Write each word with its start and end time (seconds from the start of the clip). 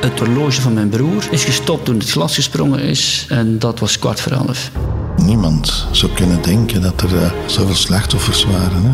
Het 0.00 0.18
horloge 0.18 0.60
van 0.60 0.74
mijn 0.74 0.88
broer 0.88 1.28
is 1.30 1.44
gestopt 1.44 1.84
toen 1.84 1.98
het 1.98 2.10
glas 2.10 2.34
gesprongen 2.34 2.80
is. 2.80 3.26
En 3.28 3.58
dat 3.58 3.78
was 3.78 3.98
kwart 3.98 4.20
voor 4.20 4.32
elf. 4.32 4.70
Niemand 5.16 5.86
zou 5.90 6.12
kunnen 6.12 6.42
denken 6.42 6.82
dat 6.82 7.02
er 7.02 7.12
uh, 7.12 7.30
zoveel 7.46 7.74
slachtoffers 7.74 8.44
waren. 8.44 8.82
Hè? 8.82 8.90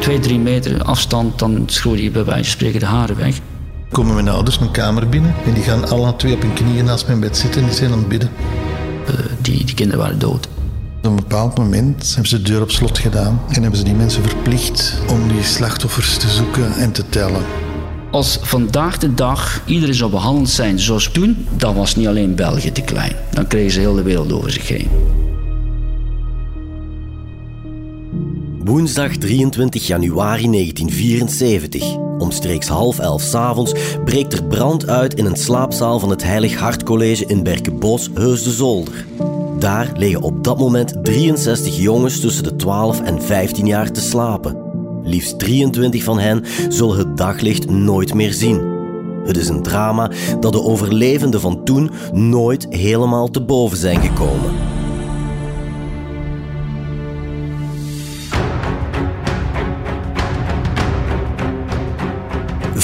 Twee, 0.00 0.18
drie 0.18 0.38
meter 0.38 0.82
afstand, 0.82 1.38
dan 1.38 1.62
schroeide 1.66 2.02
je 2.02 2.10
bij 2.10 2.24
wijze 2.24 2.42
van 2.42 2.52
spreken 2.52 2.80
de 2.80 2.86
haren 2.86 3.16
weg. 3.16 3.40
Komen 3.90 4.14
mijn 4.14 4.28
ouders 4.28 4.58
mijn 4.58 4.70
kamer 4.70 5.08
binnen 5.08 5.34
en 5.46 5.52
die 5.54 5.62
gaan 5.62 5.88
alle 5.88 6.16
twee 6.16 6.34
op 6.34 6.42
hun 6.42 6.52
knieën 6.52 6.84
naast 6.84 7.06
mijn 7.06 7.20
bed 7.20 7.36
zitten 7.36 7.60
en 7.60 7.66
die 7.66 7.76
zijn 7.76 7.92
aan 7.92 7.98
het 7.98 8.08
bidden. 8.08 8.30
Uh, 9.08 9.14
die, 9.40 9.64
die 9.64 9.74
kinderen 9.74 10.00
waren 10.00 10.18
dood. 10.18 10.48
Op 10.98 11.04
een 11.04 11.16
bepaald 11.16 11.58
moment 11.58 12.08
hebben 12.08 12.28
ze 12.28 12.42
de 12.42 12.50
deur 12.50 12.62
op 12.62 12.70
slot 12.70 12.98
gedaan 12.98 13.40
en 13.48 13.60
hebben 13.62 13.78
ze 13.78 13.84
die 13.84 13.94
mensen 13.94 14.22
verplicht 14.22 14.98
om 15.08 15.28
die 15.28 15.42
slachtoffers 15.42 16.16
te 16.16 16.28
zoeken 16.28 16.74
en 16.74 16.92
te 16.92 17.08
tellen. 17.08 17.63
Als 18.14 18.38
vandaag 18.40 18.98
de 18.98 19.14
dag 19.14 19.62
iedereen 19.66 19.94
zou 19.94 20.10
behandeld 20.10 20.48
zijn 20.48 20.78
zoals 20.78 21.08
toen, 21.08 21.46
dan 21.56 21.74
was 21.74 21.96
niet 21.96 22.06
alleen 22.06 22.34
België 22.34 22.72
te 22.72 22.80
klein. 22.80 23.16
Dan 23.30 23.46
kregen 23.46 23.70
ze 23.70 23.80
heel 23.80 23.94
de 23.94 24.02
wereld 24.02 24.32
over 24.32 24.50
zich 24.50 24.68
heen. 24.68 24.88
Woensdag 28.64 29.16
23 29.16 29.86
januari 29.86 30.50
1974. 30.50 31.96
Omstreeks 32.18 32.68
half 32.68 32.98
elf 32.98 33.22
s'avonds 33.22 33.72
breekt 34.04 34.32
er 34.32 34.44
brand 34.44 34.88
uit 34.88 35.14
in 35.14 35.24
een 35.24 35.36
slaapzaal 35.36 35.98
van 35.98 36.10
het 36.10 36.22
Heilig 36.22 36.58
Hart 36.58 36.82
College 36.82 37.26
in 37.26 37.42
Berkenbos, 37.42 38.10
Heus 38.14 38.42
de 38.42 38.50
Zolder. 38.50 39.06
Daar 39.58 39.92
liggen 39.96 40.22
op 40.22 40.44
dat 40.44 40.58
moment 40.58 40.94
63 41.02 41.76
jongens 41.76 42.20
tussen 42.20 42.44
de 42.44 42.56
12 42.56 43.00
en 43.00 43.22
15 43.22 43.66
jaar 43.66 43.90
te 43.92 44.00
slapen. 44.00 44.73
Liefst 45.04 45.38
23 45.38 46.02
van 46.02 46.18
hen 46.18 46.44
zullen 46.68 46.98
het 46.98 47.16
daglicht 47.16 47.70
nooit 47.70 48.14
meer 48.14 48.32
zien. 48.32 48.72
Het 49.24 49.36
is 49.36 49.48
een 49.48 49.62
drama 49.62 50.10
dat 50.40 50.52
de 50.52 50.62
overlevenden 50.62 51.40
van 51.40 51.64
toen 51.64 51.90
nooit 52.12 52.66
helemaal 52.70 53.30
te 53.30 53.40
boven 53.40 53.76
zijn 53.76 54.00
gekomen. 54.00 54.73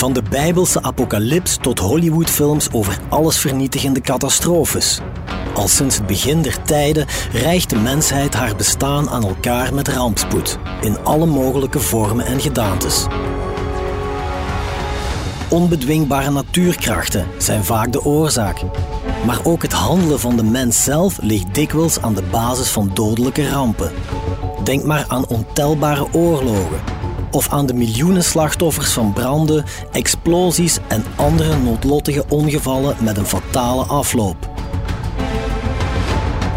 Van 0.01 0.13
de 0.13 0.23
Bijbelse 0.31 0.83
apocalyps 0.83 1.57
tot 1.57 1.79
Hollywoodfilms 1.79 2.69
over 2.73 2.99
allesvernietigende 3.09 4.01
catastrofes. 4.01 5.01
Al 5.55 5.69
sinds 5.69 5.97
het 5.97 6.07
begin 6.07 6.43
der 6.43 6.63
tijden 6.63 7.07
rijgt 7.33 7.71
de 7.71 7.77
mensheid 7.77 8.35
haar 8.35 8.57
bestaan 8.57 9.11
aan 9.11 9.25
elkaar 9.25 9.75
met 9.75 9.89
rampspoed, 9.89 10.59
in 10.81 10.99
alle 11.05 11.27
mogelijke 11.27 11.81
vormen 11.81 12.27
en 12.27 12.41
gedaantes. 12.41 13.07
Onbedwingbare 15.49 16.31
natuurkrachten 16.31 17.27
zijn 17.39 17.65
vaak 17.65 17.93
de 17.93 18.05
oorzaak. 18.05 18.63
Maar 19.27 19.39
ook 19.43 19.63
het 19.63 19.73
handelen 19.73 20.21
van 20.21 20.37
de 20.37 20.45
mens 20.45 20.85
zelf 20.85 21.19
ligt 21.23 21.55
dikwijls 21.55 22.01
aan 22.01 22.15
de 22.15 22.25
basis 22.31 22.69
van 22.69 22.91
dodelijke 22.95 23.49
rampen. 23.49 23.93
Denk 24.65 24.85
maar 24.85 25.05
aan 25.09 25.27
ontelbare 25.27 26.07
oorlogen, 26.13 26.81
of 27.31 27.49
aan 27.49 27.67
de 27.67 27.75
miljoenen 27.75 28.25
slachtoffers 28.25 28.93
van 28.93 29.13
branden, 29.13 29.65
explosies 29.93 30.79
en 30.89 31.05
andere 31.17 31.57
noodlottige 31.57 32.25
ongevallen 32.29 32.97
met 33.01 33.17
een 33.17 33.27
fatale 33.27 33.85
afloop. 33.85 34.51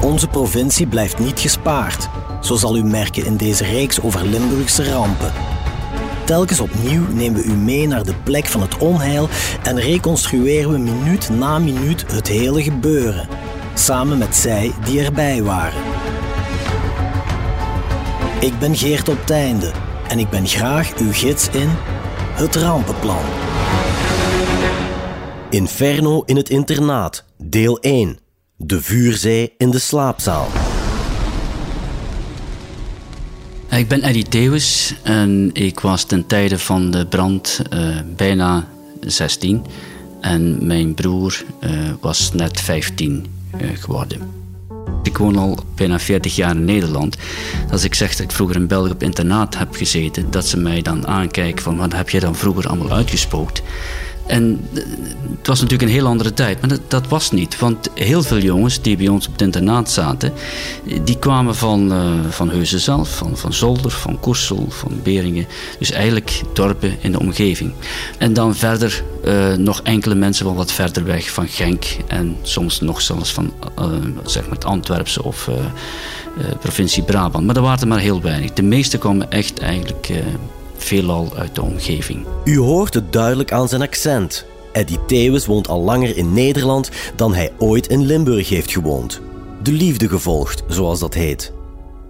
Onze 0.01 0.27
provincie 0.27 0.87
blijft 0.87 1.19
niet 1.19 1.39
gespaard, 1.39 2.09
zo 2.41 2.55
zal 2.55 2.77
u 2.77 2.83
merken 2.83 3.25
in 3.25 3.37
deze 3.37 3.65
reeks 3.65 4.01
over 4.01 4.25
Limburgse 4.25 4.91
rampen. 4.91 5.31
Telkens 6.25 6.59
opnieuw 6.59 7.03
nemen 7.13 7.41
we 7.41 7.47
u 7.47 7.53
mee 7.53 7.87
naar 7.87 8.03
de 8.03 8.15
plek 8.23 8.45
van 8.45 8.61
het 8.61 8.77
onheil 8.77 9.29
en 9.63 9.79
reconstrueren 9.79 10.71
we 10.71 10.77
minuut 10.77 11.29
na 11.29 11.59
minuut 11.59 12.05
het 12.11 12.27
hele 12.27 12.63
gebeuren, 12.63 13.27
samen 13.73 14.17
met 14.17 14.35
zij 14.35 14.71
die 14.85 15.03
erbij 15.03 15.43
waren. 15.43 15.81
Ik 18.39 18.59
ben 18.59 18.75
Geert 18.75 19.09
op 19.09 19.25
Teinde 19.25 19.71
en 20.13 20.19
ik 20.19 20.29
ben 20.29 20.47
graag 20.47 20.97
uw 20.97 21.11
gids 21.11 21.49
in 21.49 21.69
het 22.31 22.55
rampenplan. 22.55 23.23
Inferno 25.49 26.23
in 26.25 26.35
het 26.35 26.49
internaat, 26.49 27.25
deel 27.37 27.79
1. 27.79 28.17
De 28.55 28.81
vuurzee 28.81 29.53
in 29.57 29.71
de 29.71 29.79
slaapzaal. 29.79 30.47
Ik 33.69 33.87
ben 33.87 34.01
Eddie 34.01 34.27
Theeuwis 34.27 34.95
en 35.03 35.49
ik 35.53 35.79
was 35.79 36.03
ten 36.03 36.25
tijde 36.25 36.59
van 36.59 36.91
de 36.91 37.07
brand 37.07 37.61
uh, 37.73 37.99
bijna 38.15 38.67
16. 38.99 39.65
En 40.21 40.65
mijn 40.65 40.93
broer 40.93 41.43
uh, 41.59 41.69
was 42.01 42.33
net 42.33 42.59
15 42.59 43.25
uh, 43.61 43.69
geworden. 43.73 44.42
Ik 45.03 45.17
woon 45.17 45.35
al 45.37 45.57
bijna 45.75 45.99
40 45.99 46.35
jaar 46.35 46.55
in 46.55 46.65
Nederland. 46.65 47.17
Als 47.71 47.83
ik 47.83 47.93
zeg 47.93 48.09
dat 48.11 48.19
ik 48.19 48.31
vroeger 48.31 48.55
in 48.55 48.67
België 48.67 48.91
op 48.91 49.03
internaat 49.03 49.57
heb 49.57 49.75
gezeten, 49.75 50.31
dat 50.31 50.47
ze 50.47 50.57
mij 50.57 50.81
dan 50.81 51.07
aankijken 51.07 51.63
van 51.63 51.77
wat 51.77 51.93
heb 51.93 52.09
je 52.09 52.19
dan 52.19 52.35
vroeger 52.35 52.67
allemaal 52.67 52.91
uitgespookt? 52.91 53.61
En 54.25 54.67
het 55.37 55.47
was 55.47 55.61
natuurlijk 55.61 55.89
een 55.89 55.95
heel 55.95 56.07
andere 56.07 56.33
tijd, 56.33 56.59
maar 56.59 56.69
dat, 56.69 56.81
dat, 56.87 57.07
was 57.07 57.31
niet. 57.31 57.59
Want 57.59 57.89
heel 57.93 58.23
veel 58.23 58.37
jongens 58.37 58.81
die 58.81 58.97
bij 58.97 59.07
ons 59.07 59.25
op 59.25 59.31
het 59.31 59.41
internaat 59.41 59.91
zaten, 59.91 60.33
die 61.03 61.19
kwamen 61.19 61.55
van, 61.55 61.91
uh, 61.91 62.11
van 62.29 62.49
Heuzen 62.49 62.79
zelf, 62.79 63.17
van, 63.17 63.37
van 63.37 63.53
Zolder, 63.53 63.91
van 63.91 64.19
Koersel, 64.19 64.65
van 64.69 64.99
Beringen. 65.03 65.47
Dus 65.79 65.91
eigenlijk 65.91 66.41
dorpen 66.53 66.97
in 67.01 67.11
de 67.11 67.19
omgeving. 67.19 67.73
En 68.17 68.33
dan 68.33 68.55
verder 68.55 69.03
uh, 69.25 69.53
nog 69.53 69.81
enkele 69.81 70.15
mensen 70.15 70.45
wel 70.45 70.55
wat 70.55 70.71
verder 70.71 71.03
weg, 71.03 71.31
van 71.31 71.47
Genk 71.47 71.85
en 72.07 72.37
soms 72.41 72.81
nog 72.81 73.01
zelfs 73.01 73.33
van 73.33 73.53
zeg 74.25 74.43
maar 74.43 74.55
het 74.55 74.65
Antwerpse 74.65 75.23
of 75.23 75.49
provincie 76.59 77.03
Brabant. 77.03 77.45
Maar 77.45 77.53
dat 77.53 77.63
waren 77.63 77.81
er 77.81 77.87
maar 77.87 77.99
heel 77.99 78.21
weinig. 78.21 78.53
De 78.53 78.63
meeste 78.63 78.97
kwamen 78.97 79.31
echt 79.31 79.59
eigenlijk 79.59 80.09
veelal 80.83 81.31
uit 81.35 81.55
de 81.55 81.61
omgeving. 81.61 82.25
U 82.43 82.57
hoort 82.57 82.93
het 82.93 83.13
duidelijk 83.13 83.51
aan 83.51 83.67
zijn 83.67 83.81
accent. 83.81 84.45
Eddie 84.71 85.05
Theeuwis 85.05 85.45
woont 85.45 85.67
al 85.67 85.81
langer 85.81 86.17
in 86.17 86.33
Nederland 86.33 86.89
dan 87.15 87.33
hij 87.33 87.51
ooit 87.57 87.87
in 87.87 88.05
Limburg 88.05 88.49
heeft 88.49 88.71
gewoond. 88.71 89.21
De 89.63 89.71
liefde 89.71 90.09
gevolgd, 90.09 90.63
zoals 90.67 90.99
dat 90.99 91.13
heet. 91.13 91.53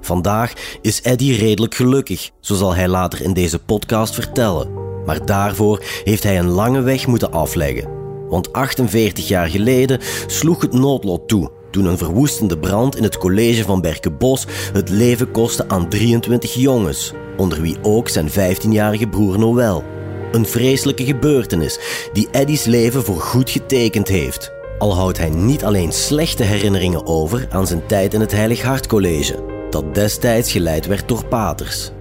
Vandaag 0.02 0.54
is 0.82 1.02
Eddie 1.02 1.38
redelijk 1.38 1.76
gelukkig, 1.76 2.32
zo 2.40 2.56
zal 2.56 2.76
hij 2.76 2.88
later 2.88 3.22
in 3.22 3.34
deze 3.34 3.60
podcast 3.60 4.14
vertellen. 4.14 4.68
Maar 5.06 5.26
daarvoor 5.26 5.84
heeft 6.04 6.24
hij 6.24 6.40
een 6.40 6.50
lange 6.50 6.82
weg 6.82 7.08
moeten 7.08 7.32
afleggen. 7.32 7.90
Want 8.30 8.54
48 8.54 9.28
jaar 9.28 9.48
geleden 9.48 10.00
sloeg 10.28 10.62
het 10.62 10.74
noodlot 10.74 11.28
toe 11.28 11.52
toen 11.74 11.86
een 11.86 11.98
verwoestende 11.98 12.58
brand 12.58 12.96
in 12.96 13.04
het 13.04 13.18
college 13.18 13.64
van 13.64 13.82
Berkenbos 13.82 14.46
het 14.74 14.90
leven 14.90 15.32
kostte 15.32 15.66
aan 15.68 15.90
23 15.90 16.54
jongens, 16.54 17.14
onder 17.38 17.62
wie 17.62 17.78
ook 17.82 18.10
zijn 18.10 18.30
15-jarige 18.30 19.08
broer 19.08 19.40
Noël. 19.40 19.84
Een 20.32 20.46
vreselijke 20.46 21.06
gebeurtenis 21.06 21.80
die 22.14 22.28
Eddie's 22.32 22.66
leven 22.66 23.04
voor 23.04 23.20
goed 23.20 23.50
getekend 23.50 24.08
heeft. 24.08 24.52
Al 24.80 24.96
houdt 24.96 25.18
hij 25.18 25.30
niet 25.30 25.64
alleen 25.64 25.92
slechte 25.92 26.44
herinneringen 26.44 27.06
over 27.06 27.48
aan 27.50 27.68
zijn 27.68 27.86
tijd 27.88 28.14
in 28.14 28.20
het 28.20 28.32
Heilig 28.32 28.62
Hart 28.62 28.88
College, 28.88 29.44
dat 29.70 29.96
destijds 29.96 30.52
geleid 30.52 30.86
werd 30.86 31.08
door 31.08 31.26
paters. 31.26 31.92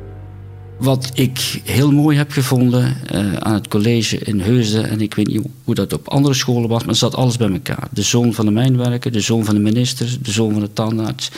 Wat 0.78 1.10
ik 1.14 1.60
heel 1.64 1.90
mooi 1.90 2.16
heb 2.16 2.30
gevonden 2.30 2.96
uh, 3.14 3.34
aan 3.34 3.54
het 3.54 3.68
college 3.68 4.18
in 4.18 4.40
Heusden, 4.40 4.88
en 4.88 5.00
ik 5.00 5.14
weet 5.14 5.26
niet 5.26 5.46
hoe 5.64 5.74
dat 5.74 5.92
op 5.92 6.08
andere 6.08 6.34
scholen 6.34 6.68
was, 6.68 6.84
maar 6.84 6.94
zat 6.94 7.14
alles 7.14 7.36
bij 7.36 7.50
elkaar. 7.50 7.88
De 7.90 8.02
zoon 8.02 8.32
van 8.32 8.44
de 8.44 8.52
mijnwerker, 8.52 9.12
de 9.12 9.20
zoon 9.20 9.44
van 9.44 9.54
de 9.54 9.60
minister, 9.60 10.16
de 10.22 10.32
zoon 10.32 10.52
van 10.52 10.60
de 10.60 10.72
tandarts, 10.72 11.30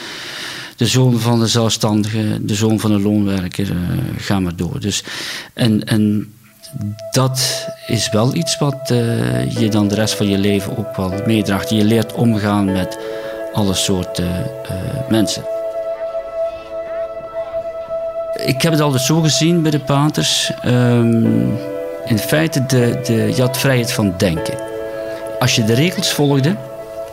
de 0.76 0.86
zoon 0.86 1.18
van 1.18 1.40
de 1.40 1.46
zelfstandige, 1.46 2.44
de 2.44 2.54
zoon 2.54 2.80
van 2.80 2.90
de 2.90 3.00
loonwerker, 3.00 3.70
uh, 3.70 3.76
ga 4.16 4.40
maar 4.40 4.56
door. 4.56 4.80
Dus, 4.80 5.04
en, 5.52 5.84
en 5.84 6.34
dat 7.10 7.66
is 7.86 8.10
wel 8.10 8.34
iets 8.34 8.58
wat 8.58 8.90
uh, 8.92 9.50
je 9.50 9.68
dan 9.68 9.88
de 9.88 9.94
rest 9.94 10.14
van 10.14 10.28
je 10.28 10.38
leven 10.38 10.76
ook 10.76 10.96
wel 10.96 11.12
meedraagt. 11.26 11.70
Je 11.70 11.84
leert 11.84 12.12
omgaan 12.12 12.64
met 12.72 12.98
alle 13.52 13.74
soorten 13.74 14.50
mensen 15.08 15.44
ik 18.44 18.62
heb 18.62 18.72
het 18.72 18.80
altijd 18.80 19.02
zo 19.02 19.20
gezien 19.20 19.62
bij 19.62 19.70
de 19.70 19.80
paters. 19.80 20.50
Um, 20.66 21.58
in 22.04 22.18
feite, 22.18 22.66
de, 22.66 23.00
de, 23.04 23.32
je 23.34 23.40
had 23.40 23.58
vrijheid 23.58 23.92
van 23.92 24.14
denken. 24.16 24.54
Als 25.38 25.54
je 25.54 25.64
de 25.64 25.74
regels 25.74 26.12
volgde, 26.12 26.56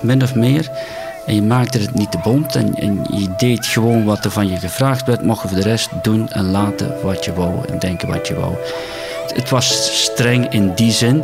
min 0.01 0.23
of 0.23 0.35
meer, 0.35 0.69
en 1.25 1.35
je 1.35 1.41
maakte 1.41 1.77
het 1.77 1.93
niet 1.93 2.11
te 2.11 2.19
bond 2.23 2.55
en, 2.55 3.05
je 3.09 3.27
deed 3.37 3.65
gewoon 3.65 4.05
wat 4.05 4.25
er 4.25 4.31
van 4.31 4.47
je 4.47 4.57
gevraagd 4.57 5.05
werd, 5.05 5.23
mocht 5.23 5.41
je 5.41 5.47
voor 5.47 5.57
de 5.57 5.63
rest 5.63 5.89
doen 6.01 6.29
en 6.29 6.51
laten 6.51 6.93
wat 7.03 7.25
je 7.25 7.33
wou 7.33 7.67
en 7.69 7.79
denken 7.79 8.07
wat 8.07 8.27
je 8.27 8.35
wou. 8.35 8.55
Het, 9.33 9.49
was 9.49 10.01
streng 10.03 10.49
in 10.49 10.71
die 10.75 10.91
zin. 10.91 11.23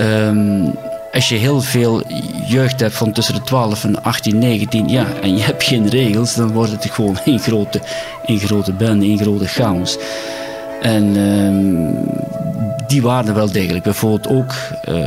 Um, 0.00 0.74
als 1.12 1.28
je 1.28 1.34
heel 1.34 1.60
veel 1.60 2.02
jeugd 2.46 2.80
hebt 2.80 2.94
van 2.94 3.12
tussen 3.12 3.34
de 3.34 3.42
12 3.42 3.84
en 3.84 4.02
18, 4.02 4.38
19, 4.38 4.88
ja, 4.88 5.06
en 5.22 5.36
je 5.36 5.42
hebt 5.42 5.62
geen 5.62 5.88
regels, 5.88 6.34
dan 6.34 6.52
wordt 6.52 6.72
het 6.72 6.90
gewoon 6.90 7.18
een 7.24 7.38
grote, 7.38 7.80
een 8.26 8.38
grote 8.38 8.72
band, 8.72 9.02
een 9.02 9.18
grote 9.18 9.46
chaos. 9.46 9.98
En 10.80 11.16
um, 11.16 12.08
die 12.86 13.02
waren 13.02 13.34
wel 13.34 13.52
degelijk. 13.52 13.84
Bijvoorbeeld 13.84 14.28
ook 14.28 14.54
uh, 14.88 15.04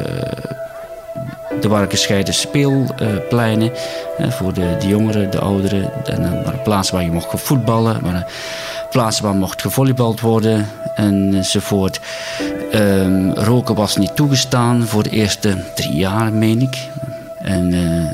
Waren 1.69 1.89
gescheiden 1.89 2.33
speelpleinen 2.33 3.71
voor 4.19 4.53
de, 4.53 4.75
de 4.79 4.87
jongeren, 4.87 5.31
de 5.31 5.39
ouderen. 5.39 6.05
En 6.05 6.23
er 6.23 6.43
waren 6.43 6.61
plaatsen 6.61 6.95
waar 6.95 7.03
je 7.03 7.11
mocht 7.11 7.41
voetballen. 7.41 8.01
Waren 8.01 8.25
plaatsen 8.89 9.23
waar 9.23 9.35
mocht 9.35 9.61
gevolleybald 9.61 10.19
worden 10.19 10.69
enzovoort. 10.95 11.99
Um, 12.73 13.33
roken 13.33 13.75
was 13.75 13.97
niet 13.97 14.15
toegestaan 14.15 14.87
voor 14.87 15.03
de 15.03 15.09
eerste 15.09 15.57
drie 15.75 15.95
jaar, 15.95 16.33
meen 16.33 16.61
ik. 16.61 16.77
En 17.41 17.73
uh, 17.73 18.05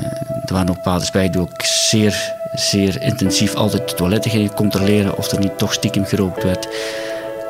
er 0.44 0.52
waren 0.52 0.70
ook 0.70 0.82
paders 0.82 1.10
bij 1.10 1.30
die 1.30 1.40
ook 1.40 1.62
zeer, 1.64 2.34
zeer 2.54 3.02
intensief 3.02 3.54
altijd 3.54 3.88
de 3.88 3.94
toiletten 3.94 4.30
gingen 4.30 4.54
controleren 4.54 5.18
of 5.18 5.30
er 5.30 5.38
niet 5.38 5.58
toch 5.58 5.72
stiekem 5.72 6.04
gerookt 6.04 6.42
werd. 6.42 6.68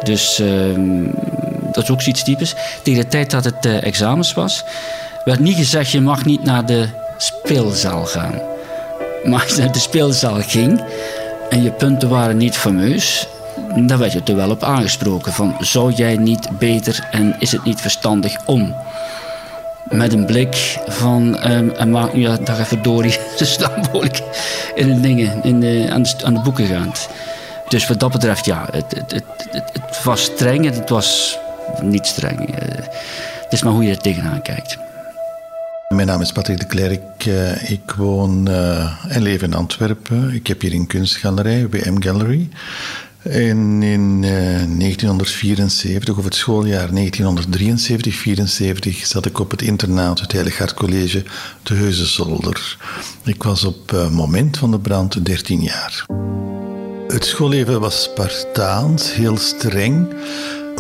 Dus 0.03 0.41
uh, 0.41 0.49
dat 1.73 1.83
is 1.83 1.91
ook 1.91 2.03
zoiets 2.03 2.23
typisch. 2.23 2.55
Tegen 2.83 3.03
de 3.03 3.09
tijd 3.09 3.31
dat 3.31 3.45
het 3.45 3.67
examens 3.67 4.33
was, 4.33 4.65
werd 5.29 5.41
niet 5.41 5.57
gezegd 5.57 5.91
je 5.91 6.01
mag 6.01 6.25
niet 6.25 6.45
naar 6.45 6.67
de 6.67 6.89
speelzaal 7.17 8.05
gaan. 8.05 8.35
Maar 9.25 9.43
als 9.43 9.55
je 9.55 9.61
naar 9.61 9.73
de 9.73 9.79
speelzaal 9.79 10.41
ging 10.41 10.85
en 11.51 11.63
je 11.63 11.71
punten 11.71 12.09
waren 12.09 12.37
niet 12.37 12.57
fameus, 12.57 13.29
dan 13.77 13.99
werd 13.99 14.13
je 14.13 14.21
er 14.25 14.37
wel 14.37 14.51
op 14.51 14.63
aangesproken. 14.63 15.33
Van 15.33 15.57
zou 15.61 15.93
jij 15.93 16.17
niet 16.17 16.49
beter 16.59 17.09
en 17.11 17.37
is 17.39 17.53
het 17.53 17.65
niet 17.65 17.81
verstandig 17.81 18.37
om? 18.45 18.75
Met 19.91 20.13
een 20.13 20.27
blik 20.27 20.79
van 20.87 21.51
um, 21.51 21.71
en 21.71 21.91
maak 21.91 22.15
nu 22.15 22.29
dag 22.45 22.59
even 22.59 22.83
door 22.83 23.09
ze 23.37 23.45
staan 23.57 23.83
behoorlijk 23.83 24.23
in 24.75 24.95
de 24.95 25.01
dingen, 25.01 25.43
in 25.43 25.61
de, 25.61 25.89
aan, 25.91 26.03
de, 26.03 26.33
de 26.33 26.41
boeken 26.41 26.67
gaand. 26.67 27.09
Dus 27.69 27.87
wat 27.89 28.01
dat 28.01 28.13
betreft, 28.13 28.45
ja, 28.45 28.69
het, 28.71 28.95
het, 28.97 29.13
het, 29.13 29.65
het, 29.73 30.03
was 30.05 30.23
streng 30.23 30.67
en 30.67 30.73
het 30.73 30.91
was 30.91 31.39
niet 31.83 32.07
streng. 32.07 32.49
Uh, 32.49 32.69
het 33.43 33.53
is 33.53 33.63
maar 33.63 33.73
hoe 33.73 33.85
je 33.85 33.91
er 33.91 33.99
tegenaan 33.99 34.43
kijkt. 34.43 34.79
Mijn 35.95 36.07
naam 36.07 36.21
is 36.21 36.33
Patrick 36.33 36.59
de 36.59 36.67
Klerk. 36.67 37.27
Uh, 37.27 37.71
ik 37.71 37.91
woon 37.97 38.49
uh, 38.49 39.05
en 39.09 39.23
leef 39.23 39.43
in 39.43 39.55
Antwerpen. 39.55 40.35
Ik 40.35 40.47
heb 40.47 40.61
hier 40.61 40.73
een 40.73 40.87
kunstgalerij, 40.87 41.69
WM 41.69 42.03
Gallery. 42.03 42.49
En 43.23 43.83
in 43.83 44.23
uh, 44.23 44.31
1974, 44.79 46.19
of 46.19 46.25
het 46.25 46.35
schooljaar 46.35 46.89
1973-74, 46.89 46.93
zat 49.03 49.27
ik 49.27 49.39
op 49.39 49.51
het 49.51 49.63
internaat, 49.63 50.21
het 50.21 50.33
Heilig 50.33 50.59
Hart 50.59 50.75
College, 50.75 51.25
te 51.63 51.75
Heuzenzolder. 51.75 52.77
Ik 53.25 53.43
was 53.43 53.65
op 53.65 53.91
het 53.91 54.11
moment 54.11 54.59
van 54.59 54.71
de 54.71 54.79
brand 54.79 55.25
13 55.25 55.61
jaar. 55.61 56.07
Het 57.09 57.25
schoolleven 57.25 57.81
was 57.81 58.03
Spartaans, 58.03 59.15
heel 59.15 59.37
streng. 59.37 60.15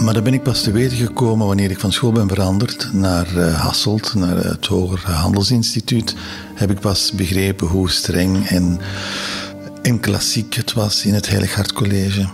Maar 0.00 0.14
daar 0.14 0.22
ben 0.22 0.34
ik 0.34 0.42
pas 0.42 0.62
te 0.62 0.70
weten 0.70 0.96
gekomen 0.96 1.46
wanneer 1.46 1.70
ik 1.70 1.78
van 1.78 1.92
school 1.92 2.12
ben 2.12 2.28
veranderd 2.28 2.92
naar 2.92 3.36
uh, 3.36 3.60
Hasselt, 3.60 4.14
naar 4.14 4.36
het 4.36 4.66
Hoger 4.66 5.10
Handelsinstituut. 5.10 6.14
Heb 6.54 6.70
ik 6.70 6.80
pas 6.80 7.12
begrepen 7.12 7.66
hoe 7.66 7.90
streng 7.90 8.46
en, 8.48 8.80
en 9.82 10.00
klassiek 10.00 10.54
het 10.54 10.72
was 10.72 11.04
in 11.04 11.14
het 11.14 11.28
Heilig 11.28 11.54
Hart 11.54 11.72
College. 11.72 12.28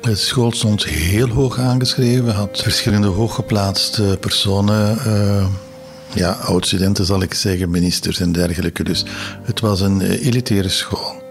Het 0.00 0.18
school 0.18 0.52
stond 0.52 0.84
heel 0.84 1.28
hoog 1.28 1.58
aangeschreven, 1.58 2.34
had 2.34 2.60
verschillende 2.62 3.08
hooggeplaatste 3.08 4.16
personen. 4.20 4.98
Uh, 5.06 5.46
ja, 6.14 6.32
oud-studenten 6.32 7.04
zal 7.04 7.22
ik 7.22 7.34
zeggen, 7.34 7.70
ministers 7.70 8.20
en 8.20 8.32
dergelijke. 8.32 8.84
Dus 8.84 9.04
het 9.42 9.60
was 9.60 9.80
een 9.80 10.00
uh, 10.00 10.26
elitaire 10.26 10.68
school. 10.68 11.22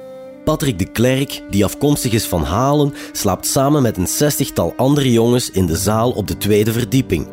Patrick 0.49 0.79
de 0.79 0.85
Klerk, 0.85 1.41
die 1.49 1.63
afkomstig 1.63 2.11
is 2.11 2.25
van 2.25 2.43
Halen, 2.43 2.93
slaapt 3.11 3.45
samen 3.45 3.81
met 3.81 3.97
een 3.97 4.07
zestigtal 4.07 4.73
andere 4.77 5.11
jongens 5.11 5.51
in 5.51 5.65
de 5.65 5.75
zaal 5.75 6.11
op 6.11 6.27
de 6.27 6.37
tweede 6.37 6.71
verdieping. 6.71 7.27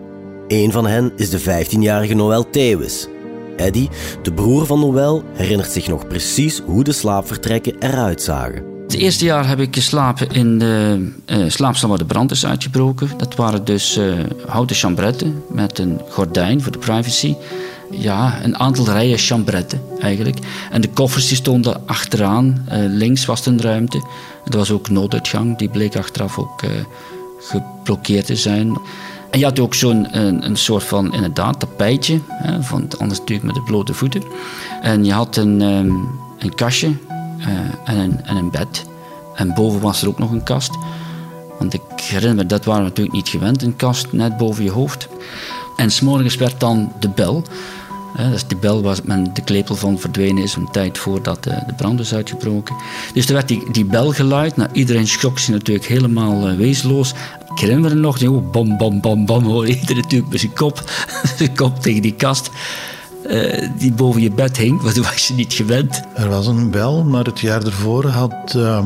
Een 0.48 0.72
van 0.72 0.86
hen 0.86 1.12
is 1.16 1.30
de 1.30 1.40
15-jarige 1.40 2.14
Noël 2.14 2.50
Theeuwis. 2.50 3.06
Eddy, 3.56 3.88
de 4.22 4.32
broer 4.32 4.66
van 4.66 4.80
Noël, 4.80 5.22
herinnert 5.32 5.70
zich 5.70 5.88
nog 5.88 6.06
precies 6.06 6.60
hoe 6.66 6.84
de 6.84 6.92
slaapvertrekken 6.92 7.74
eruit 7.78 8.22
zagen. 8.22 8.64
Het 8.82 8.96
eerste 8.96 9.24
jaar 9.24 9.48
heb 9.48 9.60
ik 9.60 9.74
geslapen 9.74 10.30
in 10.30 10.58
de 10.58 11.08
uh, 11.26 11.44
slaapzaal 11.48 11.88
waar 11.88 11.98
de 11.98 12.04
brand 12.04 12.30
is 12.30 12.46
uitgebroken. 12.46 13.10
Dat 13.16 13.34
waren 13.34 13.64
dus 13.64 13.98
uh, 13.98 14.14
houten 14.46 14.76
chambretten 14.76 15.42
met 15.48 15.78
een 15.78 16.00
gordijn 16.08 16.62
voor 16.62 16.72
de 16.72 16.78
privacy 16.78 17.34
ja, 17.90 18.38
een 18.42 18.58
aantal 18.58 18.84
rijen 18.84 19.18
chambretten 19.18 19.80
eigenlijk. 20.00 20.38
En 20.70 20.80
de 20.80 20.88
koffers 20.88 21.34
stonden 21.34 21.86
achteraan. 21.86 22.66
Uh, 22.72 22.78
links 22.78 23.24
was 23.24 23.46
een 23.46 23.60
ruimte. 23.60 24.02
Er 24.44 24.56
was 24.56 24.70
ook 24.70 24.90
nooduitgang, 24.90 25.58
die 25.58 25.68
bleek 25.68 25.96
achteraf 25.96 26.38
ook 26.38 26.62
uh, 26.62 26.70
geblokkeerd 27.38 28.26
te 28.26 28.36
zijn. 28.36 28.78
En 29.30 29.38
je 29.38 29.44
had 29.44 29.58
ook 29.58 29.74
zo'n 29.74 30.18
een, 30.18 30.44
een, 30.44 30.56
soort 30.56 30.84
van, 30.84 31.14
inderdaad, 31.14 31.60
tapijtje. 31.60 32.20
Hè, 32.28 32.62
van, 32.62 32.88
anders 32.98 33.18
natuurlijk 33.18 33.46
met 33.46 33.54
de 33.54 33.62
blote 33.62 33.94
voeten. 33.94 34.22
En 34.82 35.04
je 35.04 35.12
had 35.12 35.36
een, 35.36 35.60
um, 35.60 36.08
een 36.38 36.54
kastje 36.54 36.92
uh, 37.38 37.48
en, 37.84 37.96
een, 37.98 38.24
en 38.24 38.36
een 38.36 38.50
bed. 38.50 38.86
En 39.34 39.54
boven 39.54 39.80
was 39.80 40.02
er 40.02 40.08
ook 40.08 40.18
nog 40.18 40.30
een 40.30 40.42
kast. 40.42 40.70
Want 41.58 41.74
ik 41.74 41.80
herinner 42.00 42.34
me, 42.34 42.46
dat 42.46 42.64
waren 42.64 42.82
we 42.82 42.88
natuurlijk 42.88 43.16
niet 43.16 43.28
gewend, 43.28 43.62
een 43.62 43.76
kast 43.76 44.12
net 44.12 44.36
boven 44.36 44.64
je 44.64 44.70
hoofd. 44.70 45.08
En 45.76 45.90
s'morgens 45.90 46.36
werd 46.36 46.60
dan 46.60 46.92
de 46.98 47.08
bel 47.08 47.44
dus 48.30 48.46
de 48.46 48.56
bel 48.56 48.82
waar 48.82 48.98
men 49.04 49.30
de 49.34 49.42
klepel 49.42 49.74
van 49.74 49.98
verdwenen 49.98 50.42
is, 50.42 50.54
een 50.54 50.70
tijd 50.70 50.98
voordat 50.98 51.44
de, 51.44 51.62
de 51.66 51.72
brand 51.72 52.00
is 52.00 52.14
uitgebroken. 52.14 52.76
Dus 53.12 53.26
er 53.26 53.32
werd 53.32 53.48
die, 53.48 53.70
die 53.72 53.84
bel 53.84 54.12
geluid. 54.12 54.56
Nou, 54.56 54.68
iedereen 54.72 55.06
schrok 55.06 55.38
zich 55.38 55.54
natuurlijk 55.54 55.86
helemaal 55.86 56.50
uh, 56.50 56.56
wezenloos. 56.56 57.14
Ik 57.54 57.58
herinner 57.58 57.94
me 57.94 58.00
nog, 58.00 58.18
joh, 58.18 58.50
bam, 58.50 58.76
bam, 58.76 59.00
bam, 59.00 59.26
bam, 59.26 59.44
hoor 59.44 59.66
iedereen 59.66 60.02
natuurlijk 60.02 60.30
met 60.30 60.40
zijn 60.40 60.52
kop, 60.52 60.90
zijn 61.36 61.54
kop 61.54 61.80
tegen 61.80 62.02
die 62.02 62.14
kast. 62.14 62.50
Uh, 63.26 63.68
die 63.78 63.92
boven 63.92 64.20
je 64.20 64.30
bed 64.30 64.56
hing, 64.56 64.82
want 64.82 64.94
dat 64.94 65.04
was 65.04 65.28
je 65.28 65.34
niet 65.34 65.52
gewend. 65.52 66.02
Er 66.14 66.28
was 66.28 66.46
een 66.46 66.70
bel, 66.70 67.04
maar 67.04 67.24
het 67.24 67.40
jaar 67.40 67.62
ervoor 67.62 68.06
had, 68.06 68.54
uh, 68.56 68.84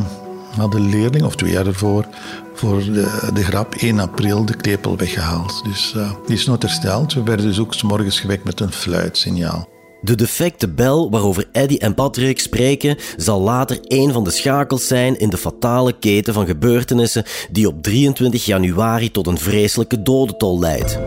had 0.56 0.73
de 0.73 0.81
leerling, 0.81 1.25
of 1.25 1.37
twee 1.37 1.52
jaar 1.52 1.67
ervoor, 1.67 2.06
voor 2.55 2.79
de, 2.79 3.31
de 3.35 3.44
grap 3.44 3.75
1 3.75 4.00
april 4.00 4.44
de 4.44 4.56
klepel 4.56 4.97
weggehaald. 4.97 5.64
Dus 5.64 5.94
uh, 5.97 6.11
die 6.26 6.37
is 6.37 6.47
nooit 6.47 6.62
hersteld. 6.62 7.12
We 7.12 7.23
werden 7.23 7.47
dus 7.47 7.58
ook 7.58 7.75
s 7.75 7.82
morgens 7.82 8.20
gewekt 8.20 8.44
met 8.44 8.61
een 8.61 8.73
fluitsignaal. 8.73 9.69
De 10.02 10.14
defecte 10.14 10.69
bel 10.69 11.11
waarover 11.11 11.49
Eddy 11.52 11.76
en 11.76 11.94
Patrick 11.94 12.41
spreken, 12.41 12.97
zal 13.17 13.41
later 13.41 13.79
een 13.82 14.12
van 14.12 14.25
de 14.25 14.31
schakels 14.31 14.87
zijn 14.87 15.19
in 15.19 15.31
de 15.31 15.37
fatale 15.37 15.99
keten 15.99 16.35
van 16.35 16.47
gebeurtenissen 16.47 17.25
die 17.50 17.69
op 17.69 17.82
23 17.82 18.44
januari 18.44 19.11
tot 19.11 19.26
een 19.26 19.38
vreselijke 19.38 20.03
dodentol 20.03 20.58
leidt. 20.58 20.99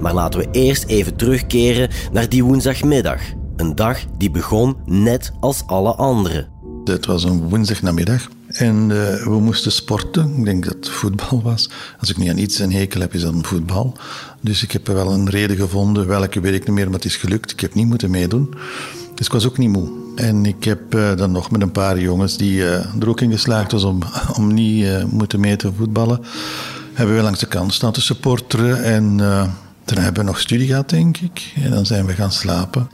Maar 0.00 0.14
laten 0.14 0.40
we 0.40 0.48
eerst 0.50 0.84
even 0.84 1.16
terugkeren 1.16 1.90
naar 2.12 2.28
die 2.28 2.44
woensdagmiddag. 2.44 3.20
Een 3.56 3.74
dag 3.74 3.98
die 4.18 4.30
begon 4.30 4.76
net 4.84 5.32
als 5.40 5.62
alle 5.66 5.94
andere. 5.94 6.46
Het 6.84 7.06
was 7.06 7.24
een 7.24 7.48
woensdagnamiddag. 7.48 8.28
En 8.54 8.90
uh, 8.90 9.24
we 9.24 9.40
moesten 9.40 9.72
sporten. 9.72 10.34
Ik 10.36 10.44
denk 10.44 10.64
dat 10.64 10.74
het 10.74 10.88
voetbal 10.88 11.42
was. 11.42 11.70
Als 12.00 12.10
ik 12.10 12.16
niet 12.16 12.30
aan 12.30 12.38
iets 12.38 12.58
een 12.58 12.72
hekel 12.72 13.00
heb, 13.00 13.14
is 13.14 13.22
dat 13.22 13.32
een 13.32 13.44
voetbal. 13.44 13.96
Dus 14.40 14.62
ik 14.62 14.72
heb 14.72 14.86
wel 14.86 15.12
een 15.12 15.30
reden 15.30 15.56
gevonden. 15.56 16.06
Welke 16.06 16.40
weet 16.40 16.54
ik 16.54 16.68
meer, 16.68 16.84
maar 16.84 16.94
het 16.94 17.04
is 17.04 17.16
gelukt. 17.16 17.50
Ik 17.50 17.60
heb 17.60 17.74
niet 17.74 17.86
moeten 17.86 18.10
meedoen. 18.10 18.54
Dus 19.14 19.26
ik 19.26 19.32
was 19.32 19.46
ook 19.46 19.58
niet 19.58 19.68
moe. 19.68 19.88
En 20.14 20.46
ik 20.46 20.64
heb 20.64 20.94
uh, 20.94 21.16
dan 21.16 21.32
nog 21.32 21.50
met 21.50 21.62
een 21.62 21.72
paar 21.72 21.98
jongens 21.98 22.36
die 22.36 22.56
uh, 22.56 22.72
er 23.00 23.08
ook 23.08 23.20
in 23.20 23.30
geslaagd 23.30 23.72
was 23.72 23.84
om, 23.84 23.98
om 24.38 24.54
niet 24.54 25.12
moeten 25.12 25.40
mee 25.40 25.56
te 25.56 25.72
voetballen, 25.76 26.20
hebben 26.92 27.16
we 27.16 27.22
langs 27.22 27.40
de 27.40 27.46
kant 27.46 27.72
staan 27.72 27.92
te 27.92 28.00
supporteren. 28.00 28.84
En 28.84 29.16
toen 29.84 29.98
hebben 29.98 30.24
we 30.24 30.30
nog 30.30 30.40
studie 30.40 30.66
gehad, 30.66 30.88
denk 30.88 31.16
ik. 31.16 31.52
En 31.62 31.70
dan 31.70 31.86
zijn 31.86 32.06
we 32.06 32.12
gaan 32.12 32.32
slapen. 32.32 32.88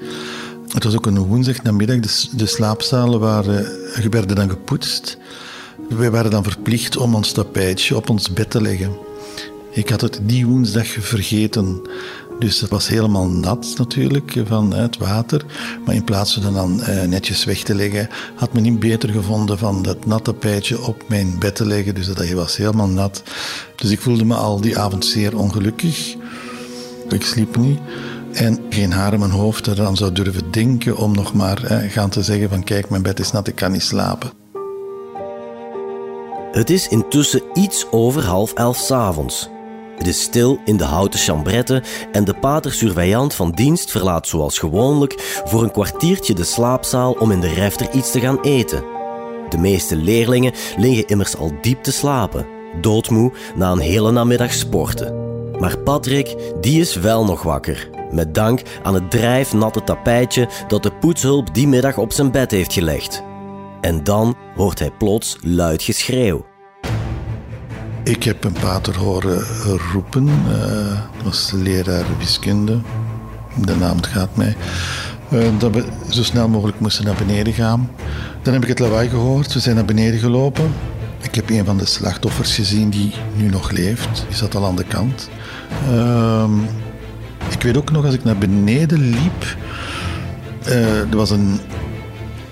Het 0.68 0.84
was 0.84 0.94
ook 0.94 1.06
een 1.06 1.18
woensdagnamiddag. 1.18 2.00
De, 2.00 2.36
de 2.36 2.46
slaapzalen 2.46 3.20
waren, 3.20 3.66
werden 4.10 4.36
dan 4.36 4.50
gepoetst. 4.50 5.18
We 5.96 6.10
waren 6.10 6.30
dan 6.30 6.42
verplicht 6.42 6.96
om 6.96 7.14
ons 7.14 7.32
tapijtje 7.32 7.96
op 7.96 8.10
ons 8.10 8.32
bed 8.32 8.50
te 8.50 8.62
leggen. 8.62 8.96
Ik 9.70 9.88
had 9.88 10.00
het 10.00 10.20
die 10.22 10.46
woensdag 10.46 10.86
vergeten. 10.86 11.80
Dus 12.38 12.60
het 12.60 12.70
was 12.70 12.88
helemaal 12.88 13.28
nat 13.28 13.74
natuurlijk 13.76 14.42
van 14.44 14.74
het 14.74 14.96
water. 14.96 15.44
Maar 15.84 15.94
in 15.94 16.04
plaats 16.04 16.34
van 16.34 16.54
dan 16.54 16.82
eh, 16.82 17.08
netjes 17.08 17.44
weg 17.44 17.62
te 17.62 17.74
leggen, 17.74 18.08
had 18.34 18.52
men 18.52 18.62
niet 18.62 18.78
beter 18.78 19.08
gevonden 19.08 19.58
van 19.58 19.82
dat 19.82 20.06
natte 20.06 20.32
tapijtje 20.32 20.82
op 20.82 21.02
mijn 21.08 21.38
bed 21.38 21.56
te 21.56 21.66
leggen. 21.66 21.94
Dus 21.94 22.06
dat 22.06 22.30
was 22.30 22.56
helemaal 22.56 22.88
nat. 22.88 23.22
Dus 23.76 23.90
ik 23.90 24.00
voelde 24.00 24.24
me 24.24 24.34
al 24.34 24.60
die 24.60 24.78
avond 24.78 25.04
zeer 25.04 25.38
ongelukkig. 25.38 26.16
Ik 27.08 27.22
sliep 27.22 27.56
niet. 27.56 27.78
En 28.32 28.58
geen 28.68 28.92
haar 28.92 29.12
in 29.12 29.18
mijn 29.18 29.30
hoofd 29.30 29.66
eraan 29.66 29.96
zou 29.96 30.12
durven 30.12 30.50
denken 30.50 30.96
om 30.96 31.14
nog 31.14 31.34
maar 31.34 31.58
gaan 31.88 32.10
te 32.10 32.22
zeggen 32.22 32.48
van 32.48 32.64
kijk, 32.64 32.90
mijn 32.90 33.02
bed 33.02 33.20
is 33.20 33.32
nat, 33.32 33.48
ik 33.48 33.54
kan 33.54 33.72
niet 33.72 33.82
slapen. 33.82 34.39
Het 36.52 36.70
is 36.70 36.88
intussen 36.88 37.42
iets 37.54 37.86
over 37.90 38.24
half 38.24 38.52
elf 38.52 38.76
s'avonds. 38.76 39.48
Het 39.96 40.06
is 40.06 40.22
stil 40.22 40.58
in 40.64 40.76
de 40.76 40.84
houten 40.84 41.20
chambretten 41.20 41.82
en 42.12 42.24
de 42.24 42.34
pater 42.34 42.72
surveillant 42.72 43.34
van 43.34 43.50
dienst 43.50 43.90
verlaat 43.90 44.26
zoals 44.26 44.58
gewoonlijk 44.58 45.42
voor 45.44 45.62
een 45.62 45.70
kwartiertje 45.70 46.34
de 46.34 46.44
slaapzaal 46.44 47.12
om 47.12 47.30
in 47.30 47.40
de 47.40 47.52
refter 47.52 47.94
iets 47.94 48.10
te 48.10 48.20
gaan 48.20 48.40
eten. 48.40 48.84
De 49.48 49.58
meeste 49.58 49.96
leerlingen 49.96 50.52
liggen 50.76 51.06
immers 51.06 51.36
al 51.36 51.52
diep 51.60 51.82
te 51.82 51.92
slapen, 51.92 52.46
doodmoe 52.80 53.32
na 53.54 53.70
een 53.72 53.78
hele 53.78 54.10
namiddag 54.10 54.52
sporten. 54.52 55.14
Maar 55.58 55.78
Patrick, 55.78 56.36
die 56.60 56.80
is 56.80 56.94
wel 56.94 57.24
nog 57.24 57.42
wakker. 57.42 57.90
Met 58.10 58.34
dank 58.34 58.62
aan 58.82 58.94
het 58.94 59.10
drijfnatte 59.10 59.84
tapijtje 59.84 60.48
dat 60.68 60.82
de 60.82 60.92
poetshulp 60.92 61.54
die 61.54 61.68
middag 61.68 61.98
op 61.98 62.12
zijn 62.12 62.30
bed 62.30 62.50
heeft 62.50 62.72
gelegd. 62.72 63.28
En 63.80 64.04
dan 64.04 64.36
hoort 64.56 64.78
hij 64.78 64.90
plots 64.90 65.36
luid 65.40 65.82
geschreeuw. 65.82 66.46
Ik 68.04 68.22
heb 68.22 68.44
een 68.44 68.56
pater 68.60 68.98
horen 68.98 69.44
roepen. 69.92 70.26
Dat 71.16 71.24
was 71.24 71.50
leraar 71.54 72.04
wiskunde. 72.18 72.80
De 73.64 73.76
naam 73.76 74.02
gaat 74.02 74.36
mij. 74.36 74.56
Uh, 75.32 75.48
dat 75.58 75.72
we 75.72 75.84
zo 76.08 76.22
snel 76.22 76.48
mogelijk 76.48 76.80
moesten 76.80 77.04
naar 77.04 77.14
beneden 77.14 77.52
gaan. 77.52 77.90
Dan 78.42 78.52
heb 78.52 78.62
ik 78.62 78.68
het 78.68 78.78
lawaai 78.78 79.08
gehoord. 79.08 79.52
We 79.52 79.60
zijn 79.60 79.76
naar 79.76 79.84
beneden 79.84 80.20
gelopen. 80.20 80.72
Ik 81.22 81.34
heb 81.34 81.50
een 81.50 81.64
van 81.64 81.78
de 81.78 81.86
slachtoffers 81.86 82.54
gezien 82.54 82.90
die 82.90 83.12
nu 83.34 83.48
nog 83.48 83.70
leeft. 83.70 84.24
Die 84.28 84.36
zat 84.36 84.54
al 84.54 84.66
aan 84.66 84.76
de 84.76 84.84
kant. 84.84 85.28
Uh, 85.90 86.50
ik 87.50 87.62
weet 87.62 87.76
ook 87.76 87.90
nog, 87.90 88.04
als 88.04 88.14
ik 88.14 88.24
naar 88.24 88.38
beneden 88.38 88.98
liep, 88.98 89.56
uh, 90.66 91.00
er 91.00 91.16
was 91.16 91.30
een, 91.30 91.60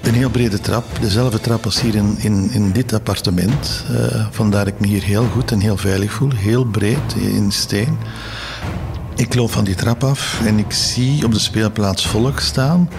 een 0.02 0.14
heel 0.14 0.30
brede 0.30 0.60
trap. 0.60 0.84
Dezelfde 1.00 1.40
trap 1.40 1.64
als 1.64 1.80
hier 1.80 1.94
in, 1.94 2.16
in, 2.18 2.50
in 2.50 2.72
dit 2.72 2.92
appartement. 2.92 3.84
Uh, 3.90 4.26
vandaar 4.30 4.66
ik 4.66 4.80
me 4.80 4.86
hier 4.86 5.02
heel 5.02 5.26
goed 5.32 5.50
en 5.50 5.60
heel 5.60 5.76
veilig 5.76 6.12
voel. 6.12 6.30
Heel 6.34 6.64
breed, 6.64 7.14
in 7.16 7.52
steen. 7.52 7.98
Ik 9.16 9.34
loop 9.34 9.50
van 9.50 9.64
die 9.64 9.74
trap 9.74 10.04
af 10.04 10.40
en 10.44 10.58
ik 10.58 10.72
zie 10.72 11.24
op 11.24 11.32
de 11.32 11.38
speelplaats 11.38 12.06
volk 12.06 12.40
staan. 12.40 12.90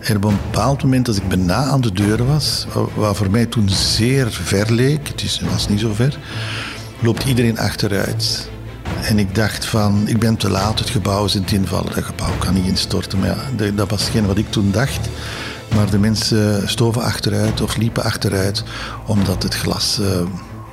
En 0.00 0.16
op 0.16 0.24
een 0.24 0.38
bepaald 0.50 0.82
moment, 0.82 1.08
als 1.08 1.16
ik 1.16 1.28
bijna 1.28 1.64
aan 1.64 1.80
de 1.80 1.92
deur 1.92 2.26
was, 2.26 2.66
wat 2.94 3.16
voor 3.16 3.30
mij 3.30 3.46
toen 3.46 3.68
zeer 3.68 4.30
ver 4.30 4.72
leek, 4.72 5.08
het 5.08 5.40
was 5.50 5.68
niet 5.68 5.80
zo 5.80 5.94
ver, 5.94 6.18
loopt 7.00 7.24
iedereen 7.24 7.58
achteruit. 7.58 8.48
En 9.02 9.18
ik 9.18 9.34
dacht 9.34 9.64
van, 9.64 10.02
ik 10.08 10.18
ben 10.18 10.36
te 10.36 10.50
laat, 10.50 10.78
het 10.78 10.90
gebouw 10.90 11.24
is 11.24 11.34
in 11.34 11.42
het 11.42 11.52
invallen, 11.52 11.94
dat 11.94 12.04
gebouw 12.04 12.36
kan 12.38 12.54
niet 12.54 12.66
instorten. 12.66 13.18
Maar 13.18 13.36
ja, 13.56 13.70
dat 13.70 13.90
was 13.90 14.08
geen 14.08 14.26
wat 14.26 14.38
ik 14.38 14.50
toen 14.50 14.70
dacht. 14.70 15.08
Maar 15.74 15.90
de 15.90 15.98
mensen 15.98 16.68
stoven 16.68 17.02
achteruit 17.02 17.60
of 17.60 17.76
liepen 17.76 18.02
achteruit, 18.02 18.64
omdat 19.06 19.42
het 19.42 19.54
glas 19.54 19.98
uh, 20.00 20.06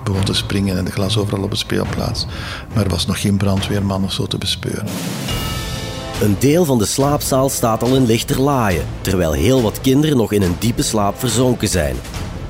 begon 0.04 0.24
te 0.24 0.34
springen 0.34 0.78
en 0.78 0.86
de 0.86 0.92
glas 0.92 1.18
overal 1.18 1.44
op 1.44 1.52
de 1.52 1.58
speelplaats. 1.58 2.26
Maar 2.74 2.84
er 2.84 2.90
was 2.90 3.06
nog 3.06 3.22
geen 3.22 3.38
brandweerman 3.38 4.04
of 4.04 4.12
zo 4.12 4.26
te 4.26 4.38
bespeuren. 4.38 4.86
Een 6.22 6.36
deel 6.40 6.66
van 6.66 6.78
de 6.78 6.86
slaapzaal 6.86 7.50
staat 7.50 7.84
al 7.84 7.96
in 7.96 8.06
lichterlaaien, 8.06 8.86
terwijl 9.02 9.32
heel 9.32 9.62
wat 9.62 9.82
kinderen 9.82 10.18
nog 10.18 10.32
in 10.32 10.42
een 10.42 10.56
diepe 10.60 10.84
slaap 10.84 11.20
verzonken 11.20 11.68
zijn. 11.68 11.96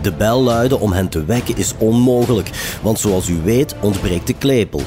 De 0.02 0.12
bel 0.14 0.42
luiden 0.42 0.80
om 0.80 0.92
hen 0.92 1.10
te 1.10 1.26
wekken 1.26 1.58
is 1.58 1.74
onmogelijk, 1.78 2.50
want 2.82 3.00
zoals 3.00 3.28
u 3.28 3.42
weet 3.44 3.76
ontbreekt 3.82 4.28
de 4.28 4.34
klepel. 4.34 4.82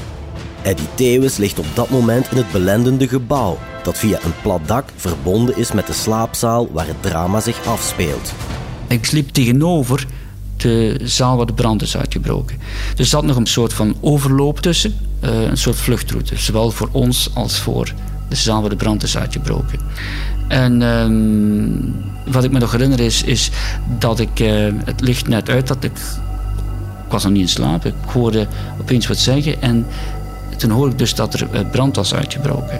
Eddie 0.61 0.87
Theeuwis 0.95 1.37
ligt 1.37 1.59
op 1.59 1.65
dat 1.73 1.89
moment 1.89 2.31
in 2.31 2.37
het 2.37 2.51
belendende 2.51 3.07
gebouw, 3.07 3.57
dat 3.83 3.97
via 3.97 4.19
een 4.23 4.33
plat 4.41 4.67
dak 4.67 4.89
verbonden 4.95 5.57
is 5.57 5.71
met 5.71 5.87
de 5.87 5.93
slaapzaal 5.93 6.71
waar 6.71 6.87
het 6.87 7.01
drama 7.01 7.39
zich 7.39 7.65
afspeelt. 7.65 8.33
Ik 8.87 9.05
sliep 9.05 9.29
tegenover 9.29 10.07
de 10.57 10.99
zaal 11.03 11.37
waar 11.37 11.45
de 11.45 11.53
brand 11.53 11.81
is 11.81 11.97
uitgebroken. 11.97 12.57
Er 12.97 13.05
zat 13.05 13.23
nog 13.23 13.35
een 13.35 13.45
soort 13.45 13.73
van 13.73 13.95
overloop 14.01 14.59
tussen, 14.59 14.95
eh, 15.19 15.41
een 15.41 15.57
soort 15.57 15.75
vluchtroute, 15.75 16.37
zowel 16.37 16.71
voor 16.71 16.89
ons 16.91 17.29
als 17.33 17.59
voor 17.59 17.93
de 18.29 18.35
zaal 18.35 18.61
waar 18.61 18.69
de 18.69 18.75
brand 18.75 19.03
is 19.03 19.17
uitgebroken. 19.17 19.79
En 20.47 20.81
ehm, 20.81 22.31
wat 22.31 22.43
ik 22.43 22.51
me 22.51 22.59
nog 22.59 22.71
herinner 22.71 22.99
is, 22.99 23.23
is 23.23 23.49
dat 23.99 24.19
ik 24.19 24.39
uh, 24.39 24.67
het 24.85 25.01
licht 25.01 25.27
net 25.27 25.49
uit 25.49 25.69
had. 25.69 25.83
Ik, 25.83 25.97
ik 27.05 27.11
was 27.11 27.23
nog 27.23 27.31
niet 27.31 27.41
in 27.41 27.49
slaap. 27.49 27.85
Ik 27.85 27.93
hoorde 28.05 28.47
opeens 28.79 29.07
wat 29.07 29.17
zeggen. 29.17 29.61
En 29.61 29.85
toen 30.57 30.69
hoorde 30.69 30.91
ik 30.91 30.97
dus 30.97 31.15
dat 31.15 31.33
er 31.33 31.47
eh, 31.51 31.69
brand 31.71 31.95
was 31.95 32.13
uitgebroken. 32.13 32.79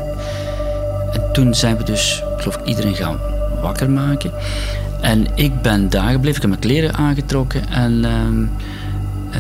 En 1.32 1.44
toen 1.44 1.56
zijn 1.56 1.78
we 1.78 1.84
dus, 1.84 2.24
geloof 2.38 2.56
ik, 2.56 2.66
iedereen 2.66 2.96
gaan 2.96 3.18
wakker 3.62 3.90
maken. 3.90 4.32
En 5.02 5.28
ik 5.36 5.62
ben 5.62 5.90
daar 5.90 6.12
gebleven. 6.12 6.36
Ik 6.36 6.42
heb 6.42 6.50
mijn 6.50 6.62
kleren 6.62 6.96
aangetrokken. 6.96 7.70
En 7.70 7.94
uh, 7.94 9.40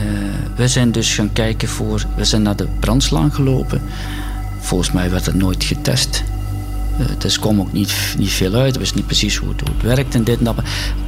we 0.56 0.68
zijn 0.68 0.92
dus 0.92 1.16
gaan 1.16 1.34
kijken 1.34 1.68
voor... 1.68 2.06
We 2.16 2.26
zijn 2.26 2.42
naar 2.42 2.56
de 2.56 2.68
brandslang 2.80 3.36
gelopen. 3.36 3.82
Volgens 4.60 4.92
mij 4.92 5.10
werd 5.10 5.26
het 5.26 5.36
nooit 5.36 5.64
getest. 5.64 6.24
Uh, 7.00 7.06
dus 7.18 7.40
kwam 7.40 7.60
ook 7.60 7.74
niet, 7.74 8.16
niet 8.18 8.32
veel 8.32 8.54
uit. 8.54 8.74
We 8.74 8.80
wisten 8.80 8.98
niet 8.98 9.08
precies 9.08 9.38
hoe 9.38 9.50
het, 9.50 9.60
hoe 9.60 9.70
het 9.70 9.82
werkt 9.82 10.16
en 10.16 10.24
dit 10.24 10.38
en 10.38 10.44
dat. 10.44 10.56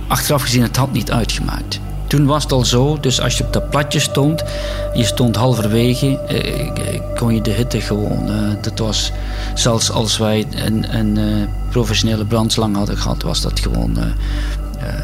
Achteraf 0.08 0.42
gezien, 0.42 0.62
het 0.62 0.76
had 0.76 0.92
niet 0.92 1.12
uitgemaakt. 1.12 1.80
Toen 2.14 2.26
was 2.26 2.44
het 2.44 2.52
al 2.52 2.66
zo, 2.66 2.98
dus 3.00 3.22
als 3.22 3.38
je 3.38 3.44
op 3.44 3.54
dat 3.54 3.70
platje 3.70 4.00
stond, 4.00 4.44
je 4.94 5.04
stond 5.04 5.36
halverwege, 5.36 6.20
eh, 6.20 7.02
kon 7.16 7.36
je 7.36 7.42
de 7.42 7.52
hitte 7.52 7.82
gewoon. 7.82 8.30
Eh, 8.30 8.62
dat 8.62 8.80
was, 8.80 9.12
zelfs 9.54 9.92
als 9.92 10.18
wij 10.18 10.48
een, 10.66 10.98
een 10.98 11.18
uh, 11.18 11.48
professionele 11.70 12.26
brandslang 12.26 12.76
hadden 12.76 12.98
gehad, 12.98 13.22
was 13.22 13.42
dat 13.42 13.60
gewoon 13.60 13.98
uh, 13.98 14.06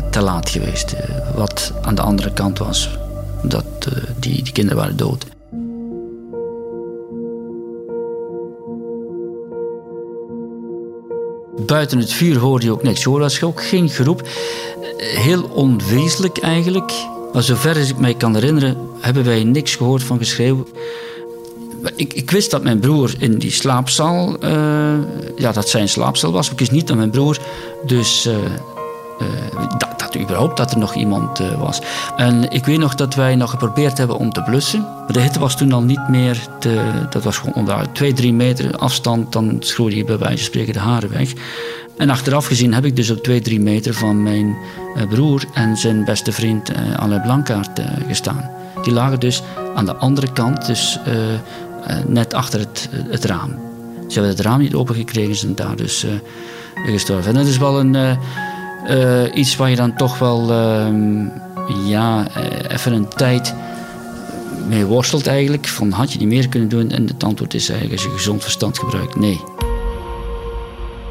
te 0.10 0.22
laat 0.22 0.50
geweest. 0.50 0.96
wat 1.36 1.74
aan 1.82 1.96
de 1.96 2.02
andere 2.02 2.34
kant 2.34 2.58
was, 2.58 2.90
dat 3.44 3.66
die, 4.20 4.44
die 4.44 4.54
kinderen 4.54 4.78
waren 4.78 4.98
dood. 4.98 5.26
Buiten 11.66 12.00
het 12.00 12.14
vuur 12.14 12.38
hoorde 12.38 12.66
je 12.66 12.72
ook 12.72 12.84
niks. 12.84 13.04
Je 13.04 13.10
hoorde 13.10 13.40
ook 13.42 13.64
geen 13.64 13.90
geroep. 13.90 14.28
Heel 14.98 15.44
onwezenlijk 15.44 16.38
eigenlijk. 16.38 16.94
Maar 17.34 17.44
zover 17.44 17.78
als 17.78 17.90
ik 17.90 17.98
mij 17.98 18.14
kan 18.14 18.34
herinneren, 18.34 18.78
hebben 19.00 19.26
wij 19.26 19.44
niks 19.44 19.76
gehoord 19.76 20.04
van 20.04 20.18
geschreeuw. 20.18 20.66
Ik, 21.96 22.14
ik, 22.14 22.32
wist 22.32 22.52
dat 22.52 22.64
mijn 22.64 22.80
broer 22.80 23.14
in 23.20 23.38
die 23.38 23.52
slaapzaal, 23.52 24.44
uh, 24.44 24.94
ja, 25.36 25.52
dat 25.52 25.70
zijn 25.70 25.90
slaapzaal 25.90 26.32
was. 26.32 26.52
Ik 26.52 26.60
wist 26.60 26.72
niet 26.72 26.88
dat 26.88 26.98
mijn 26.98 27.10
broer 27.10 27.38
dus 27.86 28.26
uh, 28.26 28.36
dat, 29.78 30.00
dat, 30.00 30.18
überhaupt 30.18 30.58
dat 30.58 30.72
er 30.72 30.78
nog 30.78 30.96
iemand 30.96 31.40
was. 31.58 31.82
En 32.18 32.50
ik 32.50 32.66
weet 32.66 32.78
nog 32.78 32.96
dat 32.96 33.16
wij 33.16 33.36
nog 33.36 33.50
geprobeerd 33.50 33.98
hebben 33.98 34.18
om 34.18 34.32
te 34.32 34.44
blussen. 34.44 34.82
Maar 34.82 35.12
de 35.12 35.22
hitte 35.22 35.40
was 35.40 35.58
toen 35.58 35.72
al 35.72 35.82
niet 35.82 36.08
meer, 36.08 36.48
te, 36.60 36.82
dat 37.10 37.24
was 37.24 37.38
gewoon 37.38 37.54
onder 37.54 37.92
twee, 37.92 38.14
drie 38.14 38.34
meter 38.34 38.78
afstand. 38.78 39.32
Dan 39.32 39.58
schroeide 39.60 39.98
je 39.98 40.04
bij 40.04 40.18
wijze 40.18 40.36
van 40.36 40.46
spreken 40.46 40.74
de 40.74 40.80
haren 40.80 41.10
weg. 41.10 41.34
En 41.98 42.10
achteraf 42.10 42.46
gezien 42.46 42.74
heb 42.74 42.86
ik 42.86 42.96
dus 42.96 43.10
op 43.10 43.24
twee, 43.24 43.42
drie 43.42 43.60
meter 43.60 43.94
van 43.94 44.24
mijn 44.24 44.58
broer 45.10 45.44
en 45.54 45.78
zijn 45.78 46.06
beste 46.06 46.32
vriend 46.32 46.72
Alain 46.98 47.22
Blankaart 47.22 47.82
gestaan. 48.08 48.50
Die 48.84 48.94
lagen 48.94 49.20
dus 49.20 49.42
aan 49.76 49.86
de 49.86 49.96
andere 49.96 50.32
kant, 50.32 50.66
dus 50.66 51.00
net 52.08 52.34
achter 52.34 52.60
het, 52.60 52.90
het 53.10 53.26
raam. 53.26 53.50
Ze 54.08 54.14
hebben 54.14 54.32
het 54.38 54.46
raam 54.46 54.60
niet 54.60 54.74
opengekregen, 54.74 55.36
ze 55.36 55.40
zijn 55.40 55.56
daar 55.56 55.76
dus 55.76 56.06
gestorven. 56.86 57.32
En 57.32 57.38
dat 57.38 57.48
is 57.48 57.58
wel 57.58 57.80
een 57.80 58.18
uh, 58.88 59.24
iets 59.34 59.56
waar 59.56 59.70
je 59.70 59.76
dan 59.76 59.96
toch 59.96 60.20
wel 60.20 60.52
uh, 60.52 60.88
ja, 61.86 62.28
eh, 62.34 62.74
even 62.74 62.94
een 62.94 63.08
tijd 63.08 63.56
mee 64.68 64.86
worstelt 64.86 65.28
eigenlijk. 65.28 65.68
Van 65.68 65.92
had 65.92 66.12
je 66.12 66.20
niet 66.20 66.28
meer 66.28 66.50
kunnen 66.50 66.70
doen? 66.70 66.92
En 66.92 67.08
het 67.08 67.24
antwoord 67.24 67.54
is 67.54 67.70
eigenlijk 67.70 68.02
als 68.02 68.12
je 68.12 68.18
gezond 68.18 68.42
verstand 68.42 68.80
gebruikt, 68.80 69.16
nee. 69.16 69.40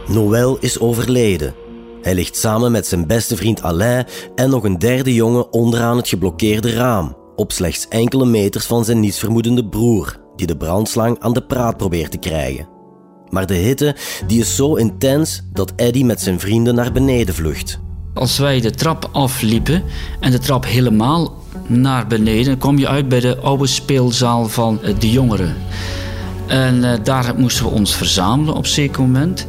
Noël 0.06 0.56
is 0.60 0.80
overleden. 0.80 1.54
Hij 2.02 2.14
ligt 2.14 2.36
samen 2.36 2.72
met 2.72 2.86
zijn 2.86 3.06
beste 3.06 3.36
vriend 3.36 3.62
Alain 3.62 4.06
en 4.34 4.50
nog 4.50 4.64
een 4.64 4.78
derde 4.78 5.14
jongen 5.14 5.52
onderaan 5.52 5.96
het 5.96 6.08
geblokkeerde 6.08 6.72
raam, 6.72 7.16
op 7.36 7.52
slechts 7.52 7.88
enkele 7.88 8.24
meters 8.24 8.66
van 8.66 8.84
zijn 8.84 9.00
nietsvermoedende 9.00 9.68
broer, 9.68 10.20
die 10.36 10.46
de 10.46 10.56
brandslang 10.56 11.18
aan 11.20 11.32
de 11.32 11.42
praat 11.42 11.76
probeert 11.76 12.10
te 12.10 12.18
krijgen. 12.18 12.77
Maar 13.30 13.46
de 13.46 13.54
hitte 13.54 13.96
die 14.26 14.40
is 14.40 14.56
zo 14.56 14.74
intens 14.74 15.42
dat 15.52 15.72
Eddie 15.76 16.04
met 16.04 16.20
zijn 16.20 16.40
vrienden 16.40 16.74
naar 16.74 16.92
beneden 16.92 17.34
vlucht. 17.34 17.78
Als 18.14 18.38
wij 18.38 18.60
de 18.60 18.70
trap 18.70 19.08
afliepen 19.12 19.82
en 20.20 20.30
de 20.30 20.38
trap 20.38 20.64
helemaal 20.64 21.36
naar 21.66 22.06
beneden, 22.06 22.58
kom 22.58 22.78
je 22.78 22.88
uit 22.88 23.08
bij 23.08 23.20
de 23.20 23.38
oude 23.38 23.66
speelzaal 23.66 24.48
van 24.48 24.82
eh, 24.82 24.94
de 24.98 25.10
jongeren. 25.10 25.56
En 26.46 26.74
uh, 26.76 26.92
daar 27.02 27.34
moesten 27.36 27.64
we 27.64 27.70
ons 27.70 27.94
verzamelen 27.94 28.54
op 28.54 28.66
zeker 28.66 29.02
moment. 29.02 29.46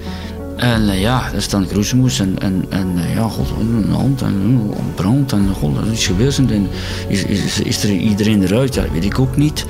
En 0.60 0.82
uh, 0.82 1.02
ja, 1.02 1.24
dat 1.26 1.40
is 1.40 1.50
dan 1.50 1.68
groezemoes 1.68 2.20
en, 2.20 2.36
en, 2.40 2.66
en 2.70 2.88
uh, 2.96 3.14
ja, 3.14 3.28
god, 3.28 3.48
een 3.60 3.92
hand 3.92 4.22
en 4.22 4.68
uh, 4.70 4.96
brand 4.96 5.32
en 5.32 5.50
god, 5.60 5.78
er 5.78 5.86
is 5.86 5.92
iets 5.92 6.06
gebeurd. 6.06 6.38
En 6.38 6.70
is, 7.08 7.24
is, 7.24 7.60
is 7.60 7.84
er 7.84 7.90
iedereen 7.90 8.44
eruit? 8.44 8.74
Dat 8.74 8.90
weet 8.92 9.04
ik 9.04 9.20
ook 9.20 9.38
niet. 9.38 9.66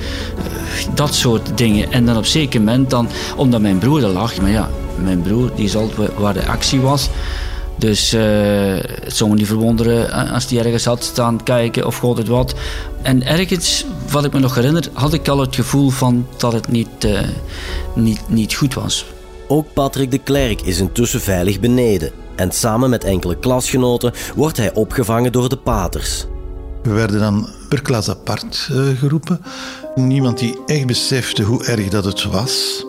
dat 0.94 1.14
soort 1.14 1.58
dingen. 1.58 1.92
En 1.92 2.06
dan 2.06 2.16
op 2.16 2.26
zeker 2.26 2.60
moment 2.60 2.90
dan, 2.90 3.08
omdat 3.36 3.60
mijn 3.60 3.78
broer 3.78 4.02
er 4.02 4.08
lag, 4.08 4.40
maar 4.40 4.50
ja, 4.50 4.68
mijn 5.02 5.22
broer 5.22 5.50
die 5.54 5.76
altijd 5.76 6.14
waar 6.18 6.34
de 6.34 6.46
actie 6.46 6.80
was. 6.80 7.10
Dus 7.76 8.10
het 8.10 9.16
zou 9.16 9.30
me 9.30 9.36
niet 9.36 9.46
verwonderen 9.46 10.30
als 10.30 10.46
die 10.46 10.58
ergens 10.58 10.84
had 10.84 11.04
staan 11.04 11.42
kijken 11.42 11.86
of 11.86 11.96
god 11.96 12.18
het 12.18 12.28
wat. 12.28 12.54
En 13.02 13.26
ergens, 13.26 13.84
wat 14.10 14.24
ik 14.24 14.32
me 14.32 14.38
nog 14.38 14.54
herinner, 14.54 14.88
had 14.92 15.12
ik 15.12 15.28
al 15.28 15.38
het 15.38 15.54
gevoel 15.54 15.90
van 15.90 16.26
dat 16.36 16.52
het 16.52 16.68
niet, 16.68 17.08
niet, 17.94 18.20
niet 18.28 18.54
goed 18.54 18.74
was. 18.74 19.04
Ook 19.52 19.72
Patrick 19.72 20.10
de 20.10 20.18
Klerk 20.18 20.62
is 20.62 20.80
intussen 20.80 21.20
veilig 21.20 21.60
beneden. 21.60 22.10
En 22.36 22.52
samen 22.52 22.90
met 22.90 23.04
enkele 23.04 23.38
klasgenoten 23.38 24.12
wordt 24.34 24.56
hij 24.56 24.74
opgevangen 24.74 25.32
door 25.32 25.48
de 25.48 25.56
paters. 25.56 26.26
We 26.82 26.92
werden 26.92 27.20
dan 27.20 27.48
per 27.68 27.82
klas 27.82 28.10
apart 28.10 28.68
uh, 28.72 28.98
geroepen. 28.98 29.40
Niemand 29.94 30.38
die 30.38 30.58
echt 30.66 30.86
besefte 30.86 31.42
hoe 31.42 31.64
erg 31.64 31.88
dat 31.88 32.04
het 32.04 32.24
was. 32.24 32.84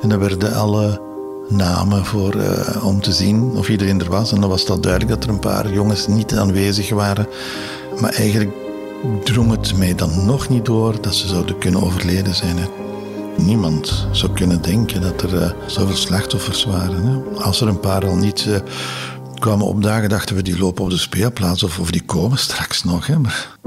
En 0.00 0.08
dan 0.08 0.18
werden 0.18 0.54
alle 0.54 1.00
namen 1.48 2.04
voor, 2.04 2.34
uh, 2.34 2.84
om 2.84 3.00
te 3.00 3.12
zien 3.12 3.56
of 3.56 3.68
iedereen 3.68 4.00
er 4.00 4.10
was. 4.10 4.32
En 4.32 4.40
dan 4.40 4.50
was 4.50 4.68
al 4.68 4.80
duidelijk 4.80 5.12
dat 5.12 5.24
er 5.24 5.30
een 5.30 5.40
paar 5.40 5.72
jongens 5.72 6.06
niet 6.06 6.34
aanwezig 6.34 6.90
waren. 6.90 7.26
Maar 8.00 8.12
eigenlijk 8.12 8.50
drong 9.24 9.50
het 9.50 9.76
mij 9.76 9.94
dan 9.94 10.26
nog 10.26 10.48
niet 10.48 10.64
door 10.64 11.00
dat 11.00 11.14
ze 11.14 11.28
zouden 11.28 11.58
kunnen 11.58 11.82
overleden 11.82 12.34
zijn. 12.34 12.56
Niemand 13.36 14.08
zou 14.10 14.32
kunnen 14.32 14.62
denken 14.62 15.00
dat 15.00 15.22
er 15.22 15.34
uh, 15.34 15.50
zoveel 15.66 15.96
slachtoffers 15.96 16.64
waren. 16.64 17.06
Hè. 17.06 17.40
Als 17.42 17.60
er 17.60 17.68
een 17.68 17.80
paar 17.80 18.06
al 18.06 18.16
niet 18.16 18.46
uh, 18.48 18.56
kwamen 19.38 19.66
opdagen, 19.66 20.08
dachten 20.08 20.36
we 20.36 20.42
die 20.42 20.58
lopen 20.58 20.84
op 20.84 20.90
de 20.90 20.98
speelplaats 20.98 21.62
of, 21.62 21.78
of 21.78 21.90
die 21.90 22.04
komen 22.04 22.38
straks 22.38 22.84
nog. 22.84 23.06
Hè. 23.06 23.18
Maar... 23.18 23.58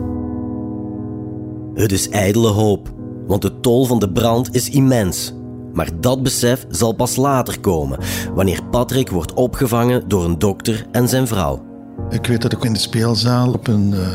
Het 1.74 1.92
is 1.92 2.10
ijdele 2.10 2.48
hoop, 2.48 2.94
want 3.28 3.42
de 3.42 3.60
tol 3.60 3.86
van 3.86 4.00
de 4.00 4.12
brand 4.12 4.56
is 4.56 4.70
immens. 4.70 5.34
Maar 5.74 5.90
dat 6.00 6.24
besef 6.24 6.66
zal 6.70 6.92
pas 6.92 7.16
later 7.16 7.60
komen, 7.60 8.00
wanneer 8.34 8.64
Patrick 8.64 9.10
wordt 9.10 9.34
opgevangen 9.34 10.08
door 10.08 10.26
een 10.26 10.40
dokter 10.40 10.86
en 10.92 11.10
zijn 11.10 11.28
vrouw. 11.28 11.69
Ik 12.10 12.28
weet 12.28 12.42
dat 12.42 12.52
ik 12.52 12.64
in 12.64 12.74
de 12.74 12.80
speelzaal 12.80 13.52
op 13.52 13.68
een 13.68 13.94
uh, 13.94 14.08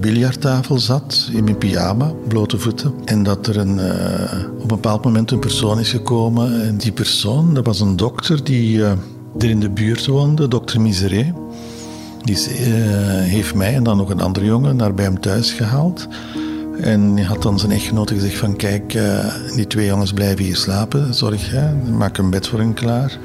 biljarttafel 0.00 0.78
zat, 0.78 1.28
in 1.32 1.44
mijn 1.44 1.58
pyjama, 1.58 2.12
blote 2.28 2.58
voeten. 2.58 2.92
En 3.04 3.22
dat 3.22 3.46
er 3.46 3.56
een, 3.56 3.78
uh, 3.78 4.48
op 4.54 4.60
een 4.60 4.66
bepaald 4.66 5.04
moment 5.04 5.30
een 5.30 5.38
persoon 5.38 5.78
is 5.78 5.90
gekomen. 5.90 6.62
En 6.62 6.76
die 6.76 6.92
persoon, 6.92 7.54
dat 7.54 7.66
was 7.66 7.80
een 7.80 7.96
dokter 7.96 8.44
die 8.44 8.76
uh, 8.76 8.90
er 9.38 9.50
in 9.50 9.60
de 9.60 9.70
buurt 9.70 10.06
woonde, 10.06 10.48
dokter 10.48 10.80
Miseré. 10.80 11.34
Die 12.22 12.36
heeft 13.20 13.54
mij 13.54 13.74
en 13.74 13.82
dan 13.82 13.96
nog 13.96 14.10
een 14.10 14.20
andere 14.20 14.46
jongen 14.46 14.76
naar 14.76 14.94
bij 14.94 15.04
hem 15.04 15.20
thuis 15.20 15.52
gehaald. 15.52 16.08
En 16.80 17.16
hij 17.16 17.24
had 17.24 17.42
dan 17.42 17.58
zijn 17.58 17.72
echtgenote 17.72 18.14
gezegd 18.14 18.38
van 18.38 18.56
kijk, 18.56 18.98
die 19.54 19.66
twee 19.66 19.86
jongens 19.86 20.12
blijven 20.12 20.44
hier 20.44 20.56
slapen, 20.56 21.14
zorg 21.14 21.50
jij, 21.50 21.74
maak 21.98 22.18
een 22.18 22.30
bed 22.30 22.46
voor 22.46 22.58
hen 22.58 22.74
klaar. 22.74 23.18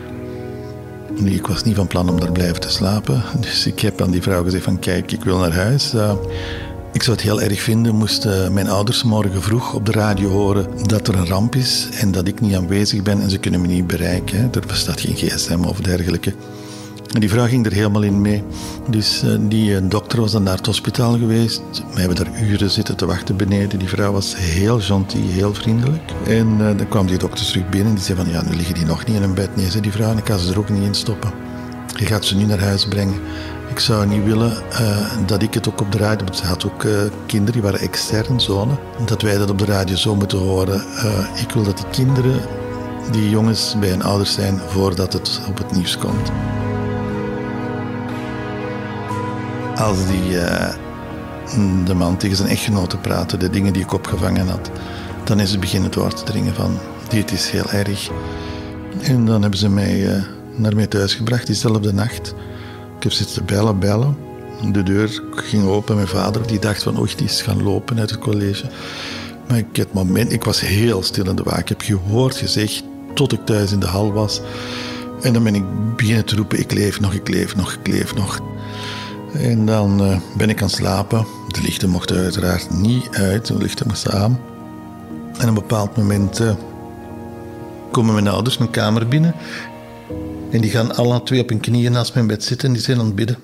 Nu, 1.20 1.32
ik 1.32 1.48
was 1.48 1.64
niet 1.64 1.76
van 1.76 1.88
plan 1.88 2.10
om 2.10 2.20
daar 2.20 2.32
blijven 2.32 2.60
te 2.60 2.70
slapen. 2.70 3.24
Dus 3.40 3.66
ik 3.68 3.80
heb 3.80 4.02
aan 4.02 4.12
die 4.12 4.22
vrouw 4.22 4.44
gezegd 4.44 4.64
van 4.64 4.80
kijk, 4.80 5.12
ik 5.12 5.24
wil 5.24 5.38
naar 5.38 5.54
huis. 5.54 5.94
Uh, 5.94 6.14
ik 6.94 7.04
zou 7.04 7.16
het 7.16 7.26
heel 7.26 7.42
erg 7.42 7.62
vinden 7.62 7.96
moesten 7.96 8.54
mijn 8.54 8.70
ouders 8.70 9.04
morgen 9.04 9.42
vroeg 9.42 9.74
op 9.74 9.86
de 9.86 9.92
radio 9.92 10.30
horen 10.30 10.88
dat 10.88 11.08
er 11.08 11.16
een 11.16 11.28
ramp 11.28 11.56
is 11.56 11.90
en 12.00 12.12
dat 12.12 12.28
ik 12.28 12.42
niet 12.42 12.56
aanwezig 12.56 13.02
ben 13.02 13.22
en 13.22 13.30
ze 13.30 13.38
kunnen 13.38 13.62
me 13.62 13.68
niet 13.68 13.88
bereiken. 13.88 14.50
Er 14.54 14.68
bestaat 14.68 15.02
geen 15.02 15.16
gsm 15.16 15.64
of 15.64 15.80
dergelijke. 15.80 16.34
Die 17.20 17.30
vrouw 17.30 17.48
ging 17.48 17.66
er 17.66 17.72
helemaal 17.72 18.02
in 18.02 18.22
mee. 18.22 18.44
Dus 18.90 19.24
uh, 19.24 19.36
die 19.40 19.70
uh, 19.72 19.78
dokter 19.84 20.20
was 20.22 20.32
dan 20.32 20.44
naar 20.44 20.58
het 20.58 20.66
hospitaal 20.66 21.18
geweest. 21.18 21.62
We 21.94 22.00
hebben 22.00 22.18
daar 22.18 22.42
uren 22.42 22.70
zitten 22.70 22.96
te 22.96 23.06
wachten 23.06 23.38
beneden. 23.38 23.80
Die 23.80 23.88
vrouw 23.88 24.12
was 24.12 24.36
heel 24.36 24.80
gentil, 24.80 25.28
heel 25.28 25.54
vriendelijk. 25.54 26.12
En 26.28 26.48
uh, 26.48 26.78
dan 26.78 26.88
kwam 26.88 27.08
die 27.08 27.18
dokter 27.18 27.46
terug 27.46 27.70
binnen 27.70 27.90
en 27.90 27.96
die 27.96 28.04
zei 28.04 28.18
van 28.18 28.30
ja, 28.30 28.44
nu 28.44 28.56
liggen 28.56 28.76
die 28.76 28.86
nog 28.86 29.06
niet 29.06 29.16
in 29.16 29.24
een 29.24 29.34
bed. 29.34 29.56
Nee, 29.56 29.70
zei 29.70 29.82
die 29.82 29.92
vrouw, 29.92 30.18
ik 30.18 30.24
kan 30.24 30.40
ze 30.40 30.52
er 30.52 30.60
ook 30.60 30.70
niet 30.70 30.84
in 30.84 30.96
stoppen. 30.96 31.32
Je 31.96 32.06
gaat 32.06 32.26
ze 32.26 32.36
nu 32.36 32.46
naar 32.46 32.60
huis 32.60 32.86
brengen. 32.86 33.20
Ik 33.70 33.80
zou 33.80 34.08
niet 34.08 34.24
willen 34.24 34.54
dat 35.26 35.42
ik 35.42 35.54
het 35.54 35.70
ook 35.70 35.82
op 35.82 35.92
de 35.92 35.98
radio... 35.98 36.26
Want 36.26 36.38
ze 36.38 36.46
had 36.46 36.66
ook 36.66 36.86
kinderen, 37.26 37.54
die 37.54 37.62
waren 37.62 37.80
extern, 37.80 38.40
zonen. 38.40 38.78
Dat 39.06 39.22
wij 39.22 39.38
dat 39.38 39.50
op 39.50 39.58
de 39.58 39.66
radio 39.66 39.96
zo 39.96 40.16
moeten 40.16 40.38
horen. 40.38 40.84
ik 41.36 41.52
wil 41.54 41.64
dat 41.64 41.78
die 41.78 41.86
kinderen, 41.92 42.42
die 43.12 43.30
jongens, 43.30 43.76
bij 43.80 43.90
hun 43.90 44.04
ouders 44.04 44.34
zijn 44.34 44.60
voordat 44.68 45.14
het 45.14 45.42
op 45.50 45.58
het 45.58 45.72
nieuws 45.72 45.98
komt. 45.98 46.32
Als 49.76 49.98
die, 50.08 50.32
uh, 50.32 50.74
de 51.86 51.94
man 51.94 52.18
tegen 52.18 52.38
zijn 52.38 52.50
echtgenote 52.50 52.98
praatte, 52.98 53.38
de 53.38 53.50
dingen 53.50 53.74
die 53.74 53.82
ik 53.82 53.94
opgevangen 53.94 54.48
had, 54.48 54.72
dan 55.24 55.40
is 55.40 55.52
het 55.52 55.60
beginnen 55.60 55.92
door 55.92 56.14
te 56.14 56.24
dringen 56.24 56.56
van, 56.56 56.78
dit 57.10 57.32
is 57.32 57.50
heel 57.50 57.70
erg. 57.70 58.10
En 59.02 59.26
dan 59.26 59.42
hebben 59.42 59.60
ze 59.60 59.70
mij 59.70 60.00
uh, 60.00 60.24
naar 60.56 60.76
mij 60.76 60.88
thuis 60.88 61.14
gebracht 61.14 61.48
diezelfde 61.48 61.94
nacht. 61.94 62.34
Ik 62.98 63.04
heb 63.04 63.12
zitten 63.12 63.46
bellen, 63.46 63.80
bellen. 63.80 64.18
De 64.72 64.84
deur 64.84 65.22
ging 65.32 65.66
open. 65.66 65.96
Mijn 65.96 66.08
vader 66.08 66.48
die 66.48 66.60
dacht 66.60 66.84
van, 66.84 67.00
oei, 67.00 67.14
die 67.16 67.26
is 67.26 67.42
gaan 67.42 67.64
lopen 67.64 68.00
uit 68.00 68.10
het 68.10 68.20
college. 68.20 68.66
Maar 69.48 69.58
ik, 69.58 69.76
het 69.76 69.94
moment, 69.94 70.32
ik 70.32 70.44
was 70.44 70.60
heel 70.60 71.04
stil 71.04 71.30
in 71.30 71.36
de 71.36 71.44
waak. 71.44 71.60
Ik 71.60 71.68
heb 71.68 71.82
gehoord, 71.82 72.36
gezegd, 72.36 72.84
tot 73.14 73.32
ik 73.34 73.46
thuis 73.46 73.72
in 73.72 73.80
de 73.80 73.88
hal 73.88 74.14
was. 74.14 74.42
En 75.22 75.34
dan 75.34 75.44
ben 75.44 75.56
ik 75.56 75.64
beginnen 75.96 76.26
te 76.26 76.36
roepen, 76.36 76.60
ik 76.60 76.72
leef 76.72 77.00
nog, 77.00 77.14
ik 77.14 77.28
leef 77.28 77.56
nog, 77.56 77.74
ik 77.74 77.88
leef 77.88 78.16
nog. 78.16 78.40
En 79.34 79.66
dan 79.66 80.04
uh, 80.04 80.18
ben 80.38 80.50
ik 80.50 80.62
aan 80.62 80.68
het 80.68 80.76
slapen. 80.76 81.26
De 81.48 81.62
lichten 81.62 81.90
mochten 81.90 82.18
uiteraard 82.18 82.70
niet 82.70 83.10
uit, 83.12 83.48
de 83.48 83.58
lichten 83.58 83.88
moesten 83.88 84.12
aan. 84.12 84.40
En 85.38 85.42
op 85.42 85.48
een 85.48 85.54
bepaald 85.54 85.98
moment 85.98 86.40
uh, 86.40 86.54
komen 87.92 88.14
mijn 88.14 88.28
ouders 88.28 88.58
mijn 88.58 88.72
kamer 88.72 89.08
binnen. 89.08 89.36
En 90.52 90.62
die 90.62 90.72
gaan 90.72 90.96
alle 90.96 91.24
twee 91.24 91.42
op 91.42 91.50
hun 91.50 91.60
knieën 91.60 91.92
naast 91.92 92.14
mijn 92.14 92.28
bed 92.28 92.44
zitten 92.44 92.68
en 92.68 92.74
die 92.74 92.84
zijn 92.84 93.00
aan 93.00 93.06
het 93.06 93.16
bidden. 93.16 93.38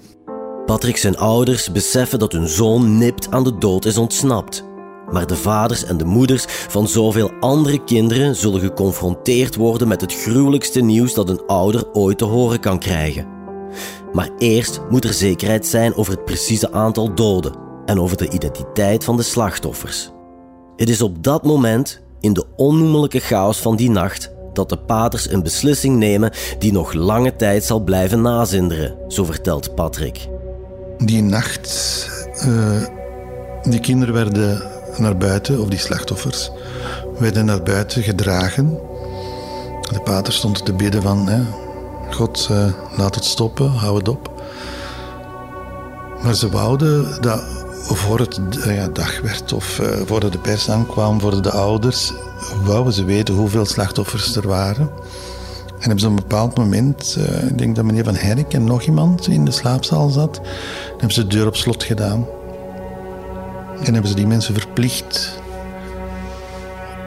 Patrick 0.66 0.98
zijn 0.98 1.18
ouders 1.18 1.72
beseffen 1.72 2.20
dat 2.20 2.32
hun 2.32 2.48
zoon 2.48 2.98
nipt 2.98 3.32
aan 3.32 3.44
de 3.44 3.58
dood 3.58 3.86
is 3.86 3.98
ontsnapt. 3.98 4.64
Maar 5.12 5.28
de 5.28 5.36
vaders 5.36 5.84
en 5.84 5.98
de 5.98 6.06
moeders 6.06 6.46
van 6.48 6.88
zoveel 6.88 7.32
andere 7.40 7.84
kinderen 7.84 8.36
zullen 8.36 8.60
geconfronteerd 8.60 9.56
worden 9.56 9.88
met 9.88 10.02
het 10.02 10.14
gruwelijkste 10.14 10.82
nieuws 10.82 11.14
dat 11.14 11.30
een 11.30 11.46
ouder 11.46 11.94
ooit 11.94 12.18
te 12.18 12.26
horen 12.26 12.60
kan 12.60 12.80
krijgen. 12.80 13.37
Maar 14.14 14.30
eerst 14.38 14.82
moet 14.90 15.04
er 15.04 15.14
zekerheid 15.14 15.68
zijn 15.68 15.96
over 15.96 16.14
het 16.14 16.26
precieze 16.26 16.72
aantal 16.72 17.14
doden 17.14 17.54
en 17.86 18.00
over 18.00 18.18
de 18.18 18.30
identiteit 18.30 19.04
van 19.04 19.18
de 19.18 19.24
slachtoffers. 19.24 20.12
Het 20.76 20.90
is 20.90 21.02
op 21.02 21.24
dat 21.24 21.44
moment, 21.44 22.02
in 22.20 22.34
de 22.34 22.46
onnoemelijke 22.56 23.20
chaos 23.20 23.58
van 23.58 23.76
die 23.76 23.90
nacht, 23.90 24.32
dat 24.54 24.70
de 24.70 24.78
paters 24.78 25.32
een 25.32 25.44
beslissing 25.44 25.98
nemen 25.98 26.32
die 26.60 26.72
nog 26.72 26.94
lange 26.94 27.36
tijd 27.36 27.64
zal 27.64 27.80
blijven 27.80 28.22
nazinderen, 28.22 28.96
zo 29.08 29.24
vertelt 29.24 29.76
Patrick. 29.76 30.28
Die 30.98 31.24
nacht, 31.24 32.10
uh, 32.48 32.84
die 33.64 33.80
kinderen 33.80 34.14
werden 34.14 34.62
naar 34.98 35.18
buiten, 35.18 35.62
of 35.62 35.68
die 35.68 35.80
slachtoffers, 35.80 36.52
werden 37.20 37.46
naar 37.46 37.64
buiten 37.64 38.04
gedragen. 38.04 38.80
De 39.94 40.00
pater 40.04 40.34
stond 40.34 40.66
te 40.66 40.74
bidden 40.74 41.02
van, 41.02 41.28
hè, 41.28 41.42
God, 42.12 42.48
uh, 42.52 42.66
laat 42.98 43.16
het 43.16 43.26
stoppen, 43.26 43.70
hou 43.70 43.98
het 43.98 44.08
op. 44.08 44.44
Maar 46.24 46.34
ze 46.34 46.50
wouden 46.50 47.22
dat 47.22 47.44
voor 47.84 48.20
het 48.20 48.40
uh, 48.58 48.76
ja, 48.76 48.88
dag 48.88 49.22
werd 49.22 49.54
of 49.54 49.80
uh, 49.80 49.88
voordat 50.06 50.32
de 50.32 50.38
pers 50.38 50.70
aankwam, 50.70 51.20
voor 51.20 51.42
de 51.42 51.52
ouders, 51.52 52.14
wouden 52.64 52.94
ze 52.94 53.04
weten 53.04 53.34
hoeveel 53.36 53.66
slachtoffers 53.66 54.36
er 54.36 54.48
waren. 54.48 54.90
En 55.68 55.84
hebben 55.84 56.00
ze 56.00 56.06
op 56.06 56.12
een 56.12 56.28
bepaald 56.28 56.58
moment, 56.58 57.18
ik 57.50 57.58
denk 57.58 57.76
dat 57.76 57.86
meneer 57.86 58.04
Van 58.04 58.16
Herk 58.16 58.54
en 58.54 58.64
nog 58.64 58.82
iemand 58.82 59.28
in 59.28 59.46
de 59.46 59.52
slaapzaal 59.52 60.10
zat, 60.10 60.42
hebben 60.90 61.12
ze 61.12 61.28
de 61.28 61.36
deur 61.36 61.48
op 61.48 61.56
slot 61.56 61.84
gedaan. 61.84 62.26
En 63.84 63.94
hebben 63.94 64.08
ze 64.08 64.16
die 64.16 64.28
mensen 64.28 64.54
verplicht 64.54 65.40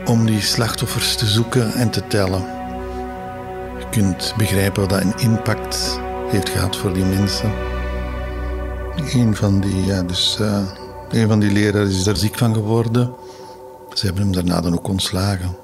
om 0.05 0.27
die 0.27 0.41
slachtoffers 0.41 1.17
te 1.17 1.27
zoeken 1.27 1.73
en 1.73 1.91
te 1.91 2.07
tellen 2.07 2.60
kunt 3.91 4.35
begrijpen 4.37 4.81
wat 4.81 4.91
dat 4.91 5.01
een 5.01 5.31
impact 5.31 6.01
heeft 6.27 6.49
gehad 6.49 6.77
voor 6.77 6.93
die 6.93 7.05
mensen. 7.05 7.53
Een 9.13 9.37
van 9.37 9.61
die, 9.61 9.85
ja, 9.85 10.03
dus, 10.03 10.39
uh, 10.41 10.63
een 11.11 11.29
van 11.29 11.41
die 11.41 11.53
leraren 11.53 11.89
is 11.89 12.07
er 12.07 12.17
ziek 12.17 12.39
van 12.39 12.55
geworden. 12.55 13.13
Ze 13.93 14.07
hebben 14.07 14.23
hem 14.23 14.33
daarna 14.33 14.61
dan 14.61 14.73
ook 14.73 14.89
ontslagen. 14.89 15.57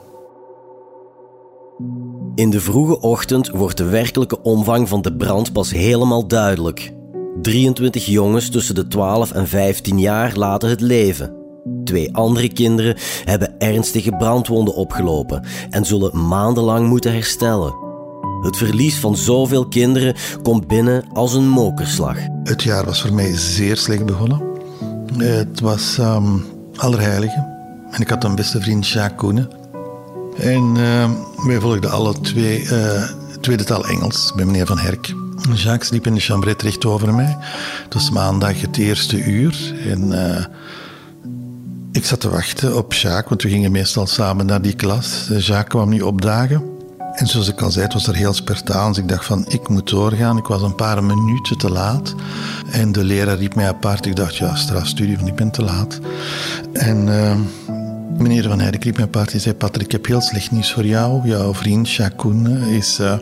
In 2.35 2.51
de 2.51 2.61
vroege 2.61 3.01
ochtend 3.01 3.49
wordt 3.49 3.77
de 3.77 3.85
werkelijke 3.85 4.43
omvang 4.43 4.89
van 4.89 5.03
de 5.03 5.17
brand 5.17 5.53
pas 5.53 5.71
helemaal 5.71 6.27
duidelijk. 6.27 6.93
23 7.43 8.07
jongens 8.07 8.51
tussen 8.51 8.75
de 8.75 8.89
12 8.89 9.33
en 9.33 9.47
15 9.47 9.99
jaar 9.99 10.37
laten 10.37 10.69
het 10.69 10.81
leven. 10.81 11.37
Twee 11.85 12.17
andere 12.17 12.53
kinderen 12.53 12.97
hebben 13.25 13.59
ernstige 13.59 14.11
brandwonden 14.11 14.75
opgelopen 14.75 15.45
en 15.71 15.85
zullen 15.85 16.29
maandenlang 16.29 16.89
moeten 16.89 17.13
herstellen. 17.13 17.86
Het 18.47 18.57
verlies 18.57 18.99
van 18.99 19.17
zoveel 19.17 19.69
kinderen 19.69 20.15
komt 20.43 20.67
binnen 20.67 21.05
als 21.13 21.35
een 21.35 21.49
mokerslag. 21.49 22.17
Het 22.45 22.63
jaar 22.63 22.85
was 22.85 23.01
voor 23.01 23.13
mij 23.13 23.37
zeer 23.37 23.77
slecht 23.77 24.07
begonnen. 24.07 24.43
Het 25.17 25.61
was 25.61 25.99
um, 25.99 26.45
Allerheiligen. 26.77 27.47
En 27.91 28.01
ik 28.01 28.09
had 28.09 28.25
een 28.25 28.35
beste 28.35 28.61
vriend, 28.61 28.89
Jacques 28.89 29.19
Koenen. 29.19 29.51
En 30.37 30.77
uh, 30.77 31.11
wij 31.47 31.61
volgden 31.61 31.91
alle 31.91 32.21
twee 32.21 32.63
uh, 32.63 33.03
tweede 33.41 33.65
taal 33.65 33.87
Engels 33.87 34.33
bij 34.37 34.45
meneer 34.45 34.67
Van 34.67 34.79
Herk. 34.79 35.15
Jacques 35.55 35.91
liep 35.91 36.07
in 36.07 36.15
de 36.15 36.21
chambrette 36.21 36.65
recht 36.65 36.85
over 36.85 37.15
mij. 37.15 37.37
Het 37.85 37.95
was 37.95 38.11
maandag 38.11 38.61
het 38.61 38.77
eerste 38.77 39.25
uur. 39.25 39.75
En 39.89 40.09
uh, 40.09 40.45
ik 41.93 42.05
zat 42.05 42.21
te 42.21 42.31
wachten 42.31 42.77
op 42.77 42.95
Jacques, 42.95 43.29
want 43.29 43.43
we 43.43 43.49
gingen 43.49 43.73
meestal 43.73 44.07
samen 44.07 44.47
naar 44.47 44.63
die 44.63 44.75
klas. 44.75 45.27
Jacques 45.29 45.69
kwam 45.69 45.89
nu 45.89 46.01
opdagen. 46.01 46.76
En 47.17 47.27
zoals 47.27 47.49
ik 47.49 47.63
al 47.63 47.71
zei, 47.71 47.85
het 47.85 47.93
was 47.93 48.07
er 48.07 48.15
heel 48.15 48.33
spartaans. 48.33 48.99
Ik 48.99 49.09
dacht 49.09 49.25
van, 49.25 49.45
ik 49.49 49.69
moet 49.69 49.89
doorgaan. 49.91 50.37
Ik 50.37 50.47
was 50.47 50.63
een 50.63 50.75
paar 50.75 51.05
minuten 51.05 51.59
te 51.59 51.71
laat. 51.71 52.15
En 52.71 52.93
de 52.93 53.05
leraar 53.05 53.37
riep 53.37 53.55
mij 53.55 53.69
apart. 53.69 54.07
Ik 54.07 54.17
dacht, 54.17 54.37
ja, 54.37 54.55
strafstudie, 54.55 55.19
van 55.19 55.27
ik 55.27 55.35
ben 55.35 55.51
te 55.51 55.63
laat. 55.63 56.01
En 56.73 57.07
uh, 57.07 57.35
meneer 58.19 58.43
Van 58.43 58.61
Heijden 58.61 58.81
riep 58.81 58.97
mij 58.97 59.05
apart. 59.05 59.31
Hij 59.31 59.41
zei, 59.41 59.55
Patrick, 59.55 59.87
ik 59.87 59.93
heb 59.93 60.07
heel 60.07 60.21
slecht 60.21 60.51
nieuws 60.51 60.73
voor 60.73 60.87
jou. 60.87 61.29
Jouw 61.29 61.55
vriend 61.55 61.91
Jacques 61.91 62.49
is 62.69 63.01
uh, 63.01 63.15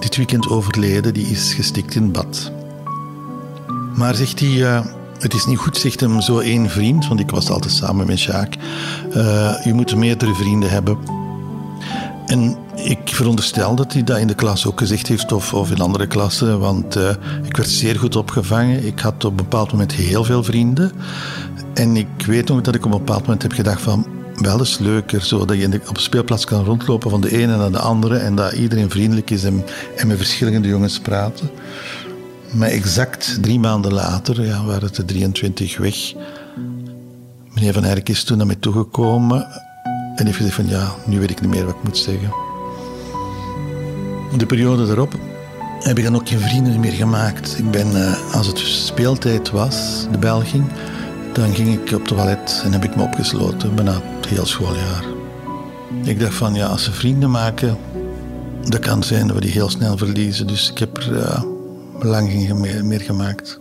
dit 0.00 0.16
weekend 0.16 0.48
overleden, 0.48 1.14
die 1.14 1.26
is 1.26 1.54
gestikt 1.54 1.94
in 1.94 2.12
bad. 2.12 2.52
Maar 3.94 4.14
zegt 4.14 4.40
hij, 4.40 4.48
uh, 4.48 4.84
het 5.18 5.34
is 5.34 5.46
niet 5.46 5.58
goed, 5.58 5.76
zegt 5.76 6.00
hem 6.00 6.20
zo 6.20 6.38
één 6.38 6.70
vriend, 6.70 7.08
want 7.08 7.20
ik 7.20 7.30
was 7.30 7.50
altijd 7.50 7.72
samen 7.72 8.06
met 8.06 8.22
Jacques. 8.22 8.64
Je 9.64 9.72
moet 9.74 9.96
meerdere 9.96 10.34
vrienden 10.34 10.70
hebben. 10.70 10.98
En 12.30 12.56
ik 12.74 12.98
veronderstel 13.04 13.74
dat 13.74 13.92
hij 13.92 14.04
dat 14.04 14.18
in 14.18 14.26
de 14.26 14.34
klas 14.34 14.66
ook 14.66 14.78
gezegd 14.78 15.08
heeft, 15.08 15.32
of, 15.32 15.70
in 15.70 15.80
andere 15.80 16.06
klassen, 16.06 16.60
want 16.60 16.96
uh, 16.96 17.10
ik 17.42 17.56
werd 17.56 17.68
zeer 17.68 17.98
goed 17.98 18.16
opgevangen. 18.16 18.86
Ik 18.86 18.98
had 18.98 19.24
op 19.24 19.30
een 19.30 19.36
bepaald 19.36 19.72
moment 19.72 19.92
heel 19.92 20.24
veel 20.24 20.44
vrienden. 20.44 20.92
En 21.74 21.96
ik 21.96 22.26
weet 22.26 22.48
nog 22.48 22.60
dat 22.60 22.74
ik 22.74 22.84
op 22.84 22.92
een 22.92 22.98
bepaald 22.98 23.20
moment 23.20 23.42
heb 23.42 23.52
gedacht 23.52 23.82
van, 23.82 24.06
wel 24.34 24.58
eens 24.58 24.78
leuker, 24.78 25.22
zo 25.22 25.44
dat 25.44 25.56
je 25.56 25.80
op 25.88 25.94
de 25.94 26.00
speelplaats 26.00 26.44
kan 26.44 26.64
rondlopen 26.64 27.10
van 27.10 27.20
de 27.20 27.38
ene 27.38 27.56
naar 27.56 27.72
de 27.72 27.78
andere 27.78 28.16
en 28.16 28.34
dat 28.34 28.52
iedereen 28.52 28.90
vriendelijk 28.90 29.30
is 29.30 29.44
en, 29.44 29.64
en 29.96 30.06
met 30.06 30.16
verschillende 30.16 30.68
jongens 30.68 31.00
praten. 31.00 31.50
Maar 32.50 32.68
exact 32.68 33.38
drie 33.40 33.58
maanden 33.58 33.92
later 33.92 34.44
ja, 34.44 34.64
waren 34.64 34.84
het 34.84 34.96
de 34.96 35.04
23 35.04 35.78
weg. 35.78 36.14
Meneer 37.54 37.72
Van 37.72 37.84
Herk 37.84 38.08
is 38.08 38.24
toen 38.24 38.36
naar 38.36 38.46
mij 38.46 38.56
toegekomen 38.56 39.68
en 40.14 40.26
heeft 40.26 40.36
gezegd 40.36 40.54
van 40.54 40.68
ja, 40.68 40.94
nu 41.06 41.18
weet 41.18 41.30
ik 41.30 41.40
niet 41.40 41.50
meer 41.50 41.64
wat 41.64 41.74
ik 41.74 41.82
moet 41.82 41.98
zeggen. 41.98 42.30
De 44.36 44.46
periode 44.46 44.86
daarop 44.86 45.18
heb 45.80 45.98
ik 45.98 46.04
dan 46.04 46.14
ook 46.14 46.28
geen 46.28 46.40
vrienden 46.40 46.80
meer 46.80 46.92
gemaakt. 46.92 47.58
Ik 47.58 47.70
ben, 47.70 47.90
uh, 47.90 48.34
als 48.34 48.46
het 48.46 48.58
speeltijd 48.58 49.50
was, 49.50 50.06
de 50.12 50.18
Belging, 50.18 50.64
dan 51.32 51.54
ging 51.54 51.80
ik 51.80 51.94
op 51.94 52.06
toilet 52.06 52.62
en 52.64 52.72
heb 52.72 52.84
ik 52.84 52.96
me 52.96 53.02
opgesloten, 53.02 53.74
bijna 53.74 54.00
het 54.16 54.26
heel 54.26 54.46
schooljaar. 54.46 55.04
Ik 56.04 56.20
dacht 56.20 56.34
van 56.34 56.54
ja, 56.54 56.66
als 56.66 56.84
ze 56.84 56.92
vrienden 56.92 57.30
maken, 57.30 57.76
dat 58.68 58.80
kan 58.80 59.02
zijn 59.02 59.26
dat 59.26 59.36
we 59.36 59.42
die 59.42 59.50
heel 59.50 59.70
snel 59.70 59.96
verliezen. 59.96 60.46
Dus 60.46 60.70
ik 60.70 60.78
heb 60.78 60.96
er 60.96 61.12
uh, 61.12 61.42
lang 62.00 62.30
geen 62.30 62.86
meer 62.86 63.00
gemaakt. 63.00 63.58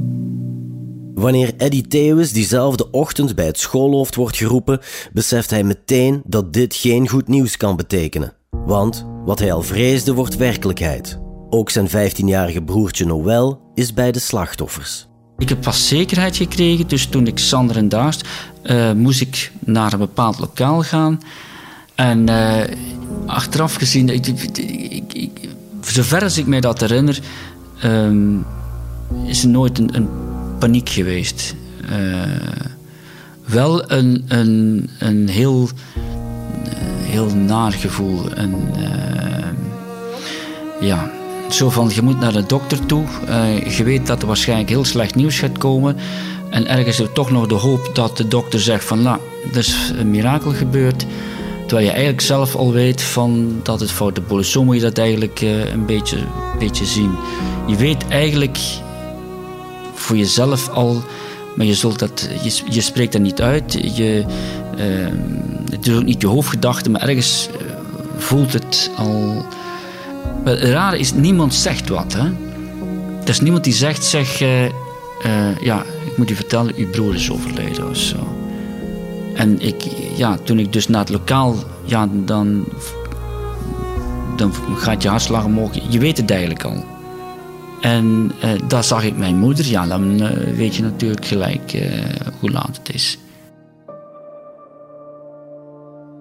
Wanneer 1.20 1.54
Eddie 1.58 1.88
Theeuwis 1.88 2.32
diezelfde 2.32 2.92
ochtend 2.92 3.36
bij 3.36 3.46
het 3.46 3.60
schoolhoofd 3.60 4.16
wordt 4.16 4.38
geroepen, 4.38 4.80
beseft 5.14 5.50
hij 5.50 5.64
meteen 5.64 6.22
dat 6.26 6.54
dit 6.54 6.76
geen 6.76 7.08
goed 7.08 7.28
nieuws 7.28 7.58
kan 7.58 7.76
betekenen. 7.76 8.34
Want 8.50 9.06
wat 9.26 9.40
hij 9.40 9.54
al 9.54 9.62
vreesde 9.62 10.14
wordt 10.14 10.38
werkelijkheid. 10.38 11.20
Ook 11.50 11.70
zijn 11.70 11.90
15-jarige 11.90 12.62
broertje 12.62 13.06
Noël 13.06 13.62
is 13.74 13.94
bij 13.94 14.12
de 14.12 14.20
slachtoffers. 14.20 15.08
Ik 15.38 15.50
heb 15.50 15.62
pas 15.62 15.88
zekerheid 15.88 16.36
gekregen, 16.36 16.88
dus 16.88 17.06
toen 17.06 17.28
ik 17.28 17.40
Sander 17.40 17.78
en 17.78 17.90
Daast, 17.90 18.28
uh, 18.64 18.92
moest 18.92 19.22
ik 19.22 19.52
naar 19.60 19.94
een 19.94 20.00
bepaald 20.00 20.40
lokaal 20.40 20.82
gaan. 20.82 21.22
En 21.96 22.30
uh, 22.30 22.62
achteraf 23.26 23.76
gezien, 23.76 24.10
ik, 24.10 24.28
ik, 24.28 25.14
ik, 25.14 25.50
zover 25.82 26.24
als 26.24 26.38
ik 26.38 26.46
mij 26.46 26.62
dat 26.62 26.80
herinner, 26.80 27.20
um, 27.84 28.46
is 29.26 29.44
er 29.44 29.50
nooit 29.50 29.78
een, 29.78 29.96
een 29.96 30.10
paniek 30.60 30.90
geweest. 30.90 31.56
Uh, 31.92 32.24
wel 33.46 33.92
een, 33.92 34.26
een, 34.28 34.90
een 35.00 35.30
heel, 35.30 35.70
heel 37.02 37.36
naar 37.36 37.72
gevoel. 37.72 38.26
Een, 38.36 38.56
ja, 40.80 41.12
zo 41.50 41.70
van, 41.70 41.92
je 41.94 42.02
moet 42.02 42.20
naar 42.20 42.34
de 42.34 42.46
dokter 42.46 42.86
toe. 42.86 43.04
Je 43.78 43.84
weet 43.84 44.08
dat 44.08 44.22
er 44.22 44.28
waarschijnlijk 44.28 44.70
heel 44.70 44.86
slecht 44.86 45.16
nieuws 45.16 45.40
gaat 45.40 45.58
komen. 45.58 45.96
En 46.50 46.68
ergens 46.68 47.00
er 47.00 47.12
toch 47.12 47.32
nog 47.32 47.48
de 47.48 47.56
hoop 47.56 47.90
dat 47.94 48.18
de 48.18 48.28
dokter 48.28 48.60
zegt 48.60 48.84
van... 48.84 49.02
Nou, 49.02 49.20
er 49.52 49.58
is 49.58 49.92
een 49.98 50.10
mirakel 50.10 50.52
gebeurd. 50.52 51.06
Terwijl 51.60 51.88
je 51.88 51.94
eigenlijk 51.94 52.22
zelf 52.22 52.56
al 52.56 52.72
weet 52.72 53.02
van 53.02 53.60
dat 53.64 53.80
het 53.80 53.92
fout 53.92 54.16
de 54.16 54.38
is. 54.40 54.52
Zo 54.52 54.64
moet 54.64 54.76
je 54.76 54.82
dat 54.82 54.98
eigenlijk 54.98 55.42
een 55.74 55.86
beetje, 55.86 56.18
beetje 56.60 56.86
zien. 56.86 57.12
Je 57.68 57.76
weet 57.76 58.08
eigenlijk 58.08 58.58
voor 60.00 60.18
jezelf 60.18 60.70
al... 60.70 61.04
Maar 61.56 61.66
je, 61.66 61.76
zult 61.76 62.00
dat, 62.00 62.30
je, 62.44 62.62
je 62.70 62.82
spreekt 62.82 63.12
dat 63.12 63.22
niet 63.22 63.42
uit. 63.42 63.74
Je, 63.74 64.26
uh, 64.78 65.08
het 65.72 65.88
is 65.88 65.96
ook 65.96 66.04
niet 66.04 66.22
je 66.22 66.28
hoofdgedachte, 66.28 66.90
maar 66.90 67.02
ergens 67.02 67.50
voelt 68.18 68.54
het 68.54 68.92
al 68.98 69.46
het 70.44 70.62
rare 70.62 71.00
is, 71.00 71.14
niemand 71.14 71.54
zegt 71.54 71.90
wat. 71.90 72.14
Hè? 72.14 72.26
Er 73.22 73.30
is 73.30 73.40
niemand 73.40 73.64
die 73.64 73.74
zegt, 73.74 74.06
zeg, 74.06 74.42
uh, 74.42 74.64
uh, 74.64 74.72
ja, 75.62 75.84
ik 76.06 76.18
moet 76.18 76.30
u 76.30 76.36
vertellen, 76.36 76.74
uw 76.76 76.90
broer 76.90 77.16
is 77.16 77.32
overleden 77.32 77.90
of 77.90 77.98
zo. 77.98 78.38
En 79.36 79.60
ik, 79.62 79.84
ja, 80.16 80.38
toen 80.44 80.60
ik 80.60 80.74
dus 80.74 80.88
naar 80.88 81.00
het 81.00 81.10
lokaal, 81.10 81.56
ja, 81.86 82.10
dan, 82.12 82.66
dan 84.36 84.54
gaat 84.76 85.04
je 85.04 85.10
hartslag 85.10 85.46
omhoog. 85.46 85.72
Je 85.90 86.00
weet 86.00 86.18
het 86.18 86.32
eigenlijk 86.32 86.64
al. 86.64 86.86
En 87.82 88.32
uh, 88.44 88.52
daar 88.68 88.84
zag 88.84 89.04
ik 89.04 89.18
mijn 89.18 89.38
moeder, 89.38 89.66
ja, 89.66 89.88
dan 89.88 90.18
weet 90.56 90.76
je 90.76 90.84
natuurlijk 90.84 91.26
gelijk 91.26 91.90
hoe 92.40 92.52
laat 92.52 92.80
het 92.84 92.96
is. 92.96 93.18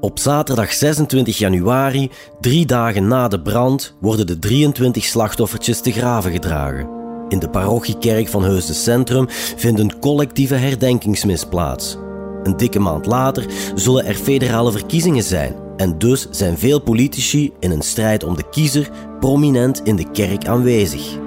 Op 0.01 0.18
zaterdag 0.18 0.73
26 0.73 1.38
januari, 1.38 2.11
drie 2.40 2.66
dagen 2.66 3.09
na 3.09 3.29
de 3.29 3.40
brand, 3.40 3.94
worden 4.01 4.27
de 4.27 4.38
23 4.38 5.05
slachtoffertjes 5.05 5.81
te 5.81 5.92
graven 5.92 6.33
gedragen. 6.33 6.88
In 7.29 7.38
de 7.38 7.51
parochiekerk 7.51 8.29
van 8.29 8.42
Heusden 8.42 8.75
Centrum 8.75 9.27
vindt 9.57 9.81
een 9.81 9.99
collectieve 9.99 10.55
herdenkingsmis 10.55 11.44
plaats. 11.44 11.97
Een 12.42 12.57
dikke 12.57 12.79
maand 12.79 13.07
later 13.07 13.47
zullen 13.75 14.05
er 14.05 14.14
federale 14.14 14.73
verkiezingen 14.73 15.23
zijn 15.23 15.55
en 15.77 15.99
dus 15.99 16.27
zijn 16.31 16.59
veel 16.59 16.81
politici 16.81 17.53
in 17.61 17.71
een 17.71 17.83
strijd 17.83 18.25
om 18.25 18.37
de 18.37 18.49
kiezer 18.51 18.90
prominent 19.21 19.81
in 19.85 19.97
de 19.97 20.11
kerk 20.11 20.47
aanwezig. 20.47 21.18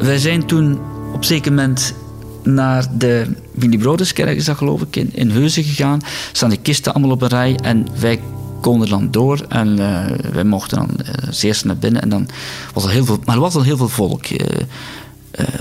Wij 0.00 0.18
zijn 0.18 0.46
toen 0.46 0.78
op 1.12 1.24
zeker 1.24 1.52
moment 1.52 1.94
naar 2.42 2.86
de 2.98 3.26
Willy 3.54 3.78
Broderskerk, 3.78 4.36
is 4.36 4.44
dat 4.44 4.56
geloof 4.56 4.82
ik, 4.82 4.96
in, 4.96 5.10
in 5.14 5.30
Heuzen 5.30 5.64
gegaan. 5.64 6.00
Staan 6.32 6.50
de 6.50 6.56
kisten 6.56 6.92
allemaal 6.92 7.10
op 7.10 7.22
een 7.22 7.28
rij 7.28 7.56
en 7.62 7.86
wij 8.00 8.20
konden 8.60 8.88
dan 8.88 9.10
door 9.10 9.44
en 9.48 9.68
uh, 9.68 10.04
wij 10.32 10.44
mochten 10.44 10.78
dan 10.78 10.90
als 11.26 11.42
eerste 11.42 11.66
naar 11.66 11.76
binnen. 11.76 12.02
En 12.02 12.08
dan 12.08 12.28
was 12.74 12.84
er 12.84 12.90
heel 12.90 13.04
veel, 13.04 13.18
maar 13.24 13.34
er 13.34 13.40
was 13.40 13.54
al 13.54 13.62
heel 13.62 13.76
veel 13.76 13.88
volk. 13.88 14.30
Uh, 14.30 14.38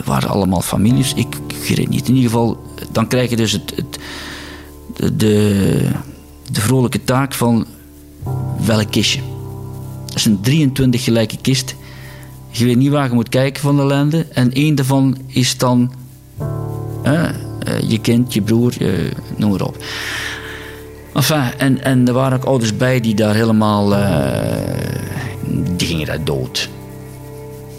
waren 0.06 0.30
allemaal 0.30 0.62
families. 0.62 1.14
Ik, 1.14 1.38
weet 1.68 1.90
niet. 1.90 2.08
In 2.08 2.16
ieder 2.16 2.30
geval, 2.30 2.64
dan 2.92 3.08
krijg 3.08 3.30
je 3.30 3.36
dus 3.36 3.52
het, 3.52 3.74
het 3.76 4.00
de, 4.96 5.16
de, 5.16 5.82
de, 6.52 6.62
vrolijke 6.62 7.04
taak 7.04 7.34
van 7.34 7.66
welk 8.66 8.92
kistje. 8.92 9.22
Dat 10.06 10.16
is 10.16 10.26
een 10.26 10.42
23 10.42 11.04
gelijke 11.04 11.38
kist. 11.42 11.76
Je 12.50 12.66
weet 12.66 12.78
niet 12.78 12.92
waar 12.92 13.08
je 13.08 13.14
moet 13.14 13.30
kijken 13.30 13.62
van 13.62 13.76
de 13.76 13.82
ellende. 13.82 14.26
En 14.34 14.54
één 14.54 14.76
daarvan 14.76 15.18
is 15.28 15.58
dan 15.58 15.92
uh, 17.06 17.30
je 17.88 18.00
kind, 18.02 18.34
je 18.34 18.42
broer, 18.42 18.74
noem 19.38 19.50
maar 19.50 19.62
op. 19.62 19.78
En, 21.58 21.84
en 21.84 22.08
er 22.08 22.14
waren 22.14 22.38
ook 22.38 22.46
ouders 22.46 22.78
bij 22.78 23.00
die 23.00 23.16
daar 23.16 23.36
helemaal. 23.36 23.94
Uh, 23.94 24.10
die 25.76 25.88
gingen 25.88 26.06
daar 26.06 26.24
dood. 26.24 26.70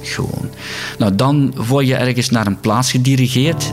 Gewoon. 0.02 0.50
Nou, 0.98 1.14
dan 1.14 1.52
word 1.56 1.86
je 1.86 1.94
ergens 1.94 2.30
naar 2.30 2.46
een 2.46 2.60
plaats 2.60 2.90
gedirigeerd. 2.90 3.72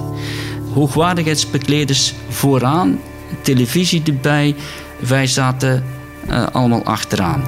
Hoogwaardigheidsbekleders 0.74 2.14
vooraan, 2.30 3.00
televisie 3.42 4.02
erbij. 4.06 4.56
Wij 5.00 5.28
zaten 5.28 5.84
uh, 6.30 6.48
allemaal 6.52 6.84
achteraan. 6.84 7.44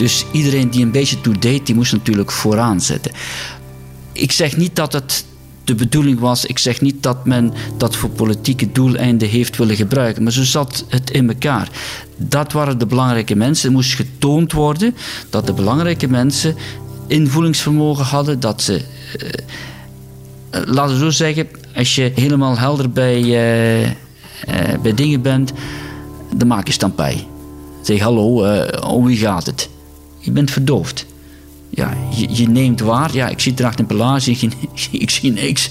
Dus 0.00 0.24
iedereen 0.32 0.70
die 0.70 0.84
een 0.84 0.90
beetje 0.90 1.20
toe 1.20 1.38
deed, 1.38 1.66
die 1.66 1.74
moest 1.74 1.92
natuurlijk 1.92 2.30
vooraan 2.30 2.80
zitten. 2.80 3.12
Ik 4.12 4.32
zeg 4.32 4.56
niet 4.56 4.76
dat 4.76 4.92
het 4.92 5.24
de 5.64 5.74
bedoeling 5.74 6.18
was. 6.18 6.44
Ik 6.44 6.58
zeg 6.58 6.80
niet 6.80 7.02
dat 7.02 7.24
men 7.24 7.52
dat 7.76 7.96
voor 7.96 8.10
politieke 8.10 8.72
doeleinden 8.72 9.28
heeft 9.28 9.56
willen 9.56 9.76
gebruiken, 9.76 10.22
maar 10.22 10.32
zo 10.32 10.42
zat 10.42 10.84
het 10.88 11.10
in 11.10 11.28
elkaar. 11.28 11.68
Dat 12.16 12.52
waren 12.52 12.78
de 12.78 12.86
belangrijke 12.86 13.34
mensen. 13.34 13.68
Er 13.68 13.74
moest 13.74 13.94
getoond 13.94 14.52
worden 14.52 14.96
dat 15.30 15.46
de 15.46 15.52
belangrijke 15.52 16.08
mensen 16.08 16.56
invoelingsvermogen 17.06 18.04
hadden, 18.04 18.40
dat 18.40 18.62
ze. 18.62 18.82
Uh, 19.22 20.62
laten 20.64 20.94
we 20.94 21.00
zo 21.00 21.10
zeggen, 21.10 21.48
als 21.74 21.94
je 21.94 22.12
helemaal 22.14 22.58
helder 22.58 22.90
bij, 22.90 23.22
uh, 23.22 23.88
bij 24.82 24.94
dingen 24.94 25.22
bent, 25.22 25.52
dan 26.36 26.48
maak 26.48 26.66
je 26.66 26.72
stampij. 26.72 27.26
Zeg 27.82 28.00
hallo, 28.00 28.44
hoe 28.80 29.06
wie 29.06 29.16
gaat 29.16 29.46
het? 29.46 29.68
Je 30.20 30.30
bent 30.30 30.50
verdoofd 30.50 31.06
ja, 31.70 31.96
je, 32.14 32.26
je, 32.30 32.48
neemt 32.48 32.80
waar. 32.80 33.14
Ja, 33.14 33.28
ik 33.28 33.40
zit 33.40 33.60
erachter 33.60 33.80
een 33.80 33.86
pelage, 33.86 34.30
ik, 34.30 34.52
ik, 34.90 35.10
zie 35.10 35.32
niks. 35.32 35.70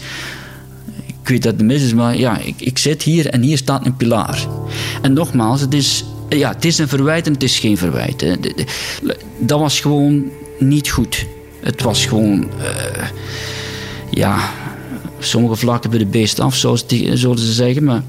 Ik 1.05 1.27
weet 1.27 1.43
dat 1.43 1.53
het 1.53 1.61
mis 1.61 1.83
is, 1.83 1.93
maar 1.93 2.17
ja, 2.17 2.37
ik, 2.37 2.61
ik 2.61 2.77
zit 2.77 3.03
hier 3.03 3.27
en 3.27 3.41
hier 3.41 3.57
staat 3.57 3.85
een 3.85 3.95
pilaar. 3.95 4.47
En 5.01 5.13
nogmaals, 5.13 5.61
het 5.61 5.73
is, 5.73 6.05
ja, 6.29 6.49
het 6.49 6.65
is 6.65 6.77
een 6.77 6.87
verwijt 6.87 7.27
en 7.27 7.33
het 7.33 7.43
is 7.43 7.59
geen 7.59 7.77
verwijt. 7.77 8.37
Dat 9.39 9.59
was 9.59 9.79
gewoon 9.79 10.23
niet 10.59 10.89
goed. 10.89 11.25
Het 11.61 11.81
was 11.81 12.05
gewoon, 12.05 12.49
uh, 12.59 13.07
ja, 14.11 14.49
sommige 15.19 15.55
vlakken 15.55 15.89
bij 15.89 15.99
de 15.99 16.05
beest 16.05 16.39
af, 16.39 16.55
zoals 16.55 16.85
zouden 17.13 17.45
ze 17.45 17.53
zeggen. 17.53 17.83
Maar 17.83 18.03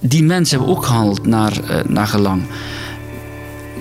die 0.00 0.22
mensen 0.22 0.58
hebben 0.58 0.76
ook 0.76 0.84
gehandeld 0.84 1.26
naar, 1.26 1.52
uh, 1.70 1.80
naar 1.86 2.06
gelang. 2.06 2.42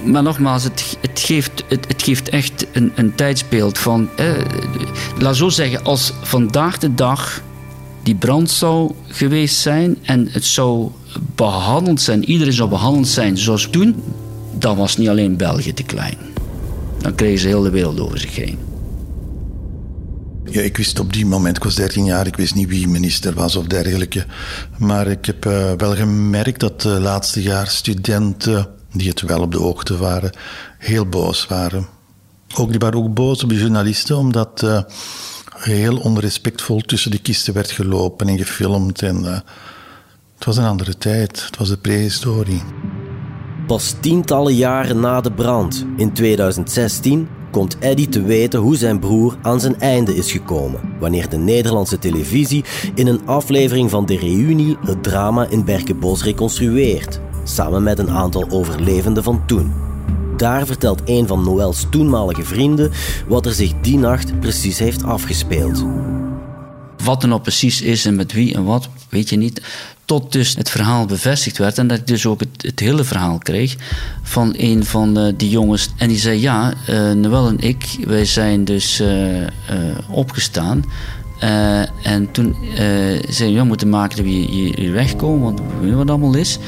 Maar 0.07 0.23
nogmaals, 0.23 0.63
het, 0.63 0.97
het, 1.01 1.19
geeft, 1.19 1.63
het, 1.67 1.87
het 1.87 2.03
geeft 2.03 2.29
echt 2.29 2.65
een, 2.71 2.91
een 2.95 3.15
tijdsbeeld 3.15 3.77
van. 3.77 4.09
Eh, 4.15 4.31
laat 5.19 5.35
zo 5.35 5.49
zeggen, 5.49 5.83
als 5.83 6.13
vandaag 6.21 6.77
de 6.77 6.93
dag 6.93 7.41
die 8.03 8.15
brand 8.15 8.51
zou 8.51 8.91
geweest 9.07 9.55
zijn 9.55 9.97
en 10.01 10.27
het 10.31 10.45
zou 10.45 10.91
behandeld 11.35 12.01
zijn, 12.01 12.25
iedereen 12.25 12.53
zou 12.53 12.69
behandeld 12.69 13.07
zijn 13.07 13.37
zoals 13.37 13.67
toen, 13.71 14.03
dan 14.57 14.77
was 14.77 14.97
niet 14.97 15.09
alleen 15.09 15.37
België 15.37 15.73
te 15.73 15.83
klein. 15.83 16.17
Dan 16.97 17.15
kregen 17.15 17.39
ze 17.39 17.47
heel 17.47 17.61
de 17.61 17.69
wereld 17.69 17.99
over 17.99 18.19
zich 18.19 18.35
heen. 18.35 18.57
Ja, 20.49 20.61
ik 20.61 20.77
wist 20.77 20.99
op 20.99 21.13
die 21.13 21.25
moment, 21.25 21.57
ik 21.57 21.63
was 21.63 21.75
13 21.75 22.05
jaar, 22.05 22.27
ik 22.27 22.35
wist 22.35 22.55
niet 22.55 22.69
wie 22.69 22.87
minister 22.87 23.33
was 23.33 23.55
of 23.55 23.65
dergelijke. 23.65 24.25
Maar 24.77 25.07
ik 25.07 25.25
heb 25.25 25.45
uh, 25.45 25.71
wel 25.77 25.95
gemerkt 25.95 26.59
dat 26.59 26.81
de 26.81 26.99
laatste 26.99 27.41
jaar 27.41 27.67
studenten, 27.67 28.67
die 28.97 29.09
het 29.09 29.21
wel 29.21 29.41
op 29.41 29.51
de 29.51 29.57
hoogte 29.57 29.97
waren, 29.97 30.31
heel 30.77 31.05
boos 31.05 31.47
waren. 31.47 31.87
Ook, 32.55 32.69
die 32.69 32.79
waren 32.79 32.99
ook 32.99 33.13
boos 33.13 33.43
op 33.43 33.49
de 33.49 33.57
journalisten, 33.57 34.17
omdat 34.17 34.61
uh, 34.63 34.81
heel 35.55 35.97
onrespectvol 35.97 36.81
tussen 36.81 37.11
de 37.11 37.21
kisten 37.21 37.53
werd 37.53 37.71
gelopen 37.71 38.27
en 38.27 38.37
gefilmd. 38.37 39.01
En, 39.01 39.21
uh, 39.23 39.39
het 40.35 40.45
was 40.45 40.57
een 40.57 40.65
andere 40.65 40.97
tijd, 40.97 41.45
het 41.45 41.57
was 41.57 41.69
de 41.69 41.77
prehistorie. 41.77 42.61
Pas 43.67 43.95
tientallen 43.99 44.55
jaren 44.55 44.99
na 44.99 45.21
de 45.21 45.31
brand, 45.31 45.85
in 45.97 46.13
2016, 46.13 47.27
komt 47.51 47.77
Eddy 47.79 48.07
te 48.07 48.21
weten 48.21 48.59
hoe 48.59 48.75
zijn 48.75 48.99
broer 48.99 49.37
aan 49.41 49.59
zijn 49.59 49.79
einde 49.79 50.15
is 50.15 50.31
gekomen. 50.31 50.79
Wanneer 50.99 51.29
de 51.29 51.37
Nederlandse 51.37 51.99
televisie 51.99 52.63
in 52.95 53.07
een 53.07 53.25
aflevering 53.25 53.89
van 53.89 54.05
de 54.05 54.17
reunie 54.17 54.77
het 54.81 55.03
drama 55.03 55.47
in 55.49 55.65
Berkenbos 55.65 56.23
reconstrueert, 56.23 57.19
samen 57.47 57.83
met 57.83 57.99
een 57.99 58.09
aantal 58.09 58.49
overlevenden 58.49 59.23
van 59.23 59.45
toen. 59.45 59.73
Daar 60.37 60.65
vertelt 60.65 61.01
een 61.05 61.27
van 61.27 61.43
Noëls 61.43 61.85
toenmalige 61.89 62.43
vrienden 62.43 62.91
wat 63.27 63.45
er 63.45 63.53
zich 63.53 63.73
die 63.81 63.97
nacht 63.97 64.39
precies 64.39 64.79
heeft 64.79 65.03
afgespeeld. 65.03 65.85
Wat 67.03 67.23
er 67.23 67.29
nou 67.29 67.41
precies 67.41 67.81
is 67.81 68.05
en 68.05 68.15
met 68.15 68.33
wie 68.33 68.53
en 68.53 68.63
wat, 68.63 68.89
weet 69.09 69.29
je 69.29 69.37
niet. 69.37 69.61
Tot 70.05 70.31
dus 70.31 70.55
het 70.55 70.69
verhaal 70.69 71.05
bevestigd 71.05 71.57
werd 71.57 71.77
en 71.77 71.87
dat 71.87 71.97
ik 71.97 72.07
dus 72.07 72.25
ook 72.25 72.41
het, 72.61 72.79
hele 72.79 73.03
verhaal 73.03 73.37
kreeg 73.37 73.75
van 74.23 74.53
een 74.57 74.85
van 74.85 75.17
uh, 75.17 75.33
die 75.37 75.49
jongens. 75.49 75.89
En 75.97 76.07
die 76.07 76.17
zei: 76.17 76.41
Ja, 76.41 76.73
uh, 76.89 77.11
Noël 77.11 77.47
en 77.47 77.59
ik, 77.59 77.97
wij 78.05 78.25
zijn 78.25 78.65
dus 78.65 79.01
uh, 79.01 79.07
opgestaan. 80.09 80.83
en 82.03 82.31
toen 82.31 82.55
zei 83.29 83.55
we 83.55 83.63
moeten 83.63 83.89
maken 83.89 84.17
dat 84.17 84.25
we 84.25 84.31
hier 84.31 84.91
wegkomen, 84.91 85.41
want 85.41 85.59
we 85.59 85.65
weten 85.81 85.97
wat 85.97 86.09
allemaal 86.09 86.35
is. 86.35 86.59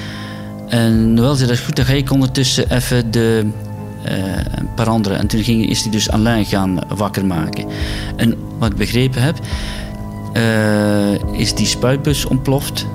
En 0.70 1.14
Noël 1.14 1.36
zei: 1.36 1.50
Dat 1.50 1.60
goed, 1.60 1.76
dan 1.76 1.86
ga 1.86 1.94
ik 1.94 2.12
ondertussen 2.12 2.76
even 2.76 3.12
de. 3.12 3.46
een 4.56 4.74
paar 4.76 4.90
anderen. 4.90 5.18
En 5.18 5.28
toen 5.28 5.44
ging, 5.44 5.70
is 5.70 5.82
hij 5.82 5.92
dus 5.92 6.10
Alain 6.10 6.46
gaan 6.46 6.80
wakker 6.96 7.26
maken. 7.26 7.66
En 8.16 8.36
wat 8.58 8.72
ik 8.72 8.78
begrepen 8.78 9.22
heb, 9.22 9.40
is 11.32 11.54
die 11.54 11.66
spuitbus 11.66 12.26
ontploft. 12.26 12.86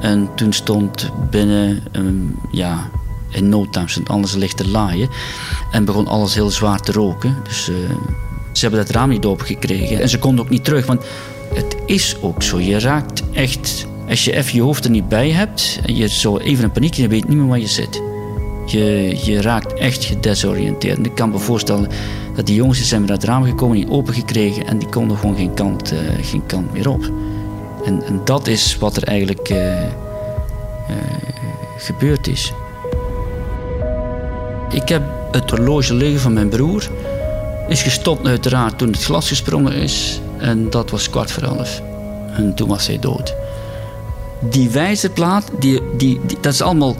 En 0.00 0.28
toen 0.34 0.52
stond 0.52 1.10
binnen, 1.30 1.82
um, 1.92 2.38
ja, 2.50 2.90
in 3.30 3.48
no 3.48 3.68
time 3.70 3.88
stond 3.88 4.08
alles 4.08 4.34
licht 4.34 4.56
te 4.56 4.68
laaien. 4.68 5.08
En 5.70 5.84
begon 5.84 6.06
alles 6.06 6.34
heel 6.34 6.50
zwaar 6.50 6.80
te 6.80 6.92
roken. 6.92 7.36
Dus 7.44 7.68
uh, 7.68 7.76
ze 8.52 8.66
hebben 8.66 8.84
dat 8.86 8.94
raam 8.94 9.08
niet 9.08 9.24
opengekregen. 9.24 10.00
En 10.00 10.08
ze 10.08 10.18
konden 10.18 10.44
ook 10.44 10.50
niet 10.50 10.64
terug, 10.64 10.86
want 10.86 11.04
het 11.54 11.76
is 11.86 12.16
ook 12.20 12.42
zo. 12.42 12.60
Je 12.60 12.78
raakt 12.78 13.22
echt, 13.32 13.86
als 14.08 14.24
je 14.24 14.36
even 14.36 14.54
je 14.54 14.62
hoofd 14.62 14.84
er 14.84 14.90
niet 14.90 15.08
bij 15.08 15.30
hebt... 15.30 15.80
en 15.86 15.96
je 15.96 16.08
zo 16.08 16.38
even 16.38 16.64
een 16.64 16.72
paniek, 16.72 16.94
je 16.94 17.08
weet 17.08 17.28
niet 17.28 17.36
meer 17.36 17.46
waar 17.46 17.58
je 17.58 17.66
zit. 17.66 18.02
Je, 18.66 19.16
je 19.24 19.40
raakt 19.40 19.74
echt 19.74 20.04
gedesoriënteerd. 20.04 21.06
Ik 21.06 21.14
kan 21.14 21.30
me 21.30 21.38
voorstellen 21.38 21.88
dat 22.34 22.46
die 22.46 22.54
jongens 22.54 22.88
zijn 22.88 23.00
naar 23.00 23.16
het 23.16 23.24
raam 23.24 23.44
gekomen, 23.44 23.76
niet 23.76 23.88
opengekregen... 23.88 24.66
en 24.66 24.78
die 24.78 24.88
konden 24.88 25.16
gewoon 25.16 25.36
geen 25.36 25.54
kant, 25.54 25.92
uh, 25.92 25.98
geen 26.22 26.46
kant 26.46 26.72
meer 26.72 26.88
op. 26.88 27.10
En, 27.84 28.02
en 28.02 28.20
dat 28.24 28.46
is 28.46 28.76
wat 28.78 28.96
er 28.96 29.02
eigenlijk 29.02 29.50
uh, 29.50 29.82
uh, 29.82 29.86
gebeurd 31.78 32.26
is. 32.26 32.52
Ik 34.70 34.88
heb 34.88 35.02
het 35.30 35.50
horloge 35.50 35.94
liggen 35.94 36.20
van 36.20 36.32
mijn 36.32 36.48
broer. 36.48 36.90
Is 37.68 37.82
gestopt 37.82 38.26
uiteraard 38.26 38.78
toen 38.78 38.88
het 38.88 39.04
glas 39.04 39.28
gesprongen 39.28 39.72
is. 39.72 40.20
En 40.38 40.70
dat 40.70 40.90
was 40.90 41.10
kwart 41.10 41.30
voor 41.30 41.42
elf. 41.42 41.82
En 42.36 42.54
toen 42.54 42.68
was 42.68 42.86
hij 42.86 42.98
dood. 42.98 43.34
Die 44.40 44.70
wijzerplaat, 44.70 45.50
die, 45.58 45.82
die, 45.96 46.20
dat 46.40 46.52
is 46.52 46.62
allemaal... 46.62 46.96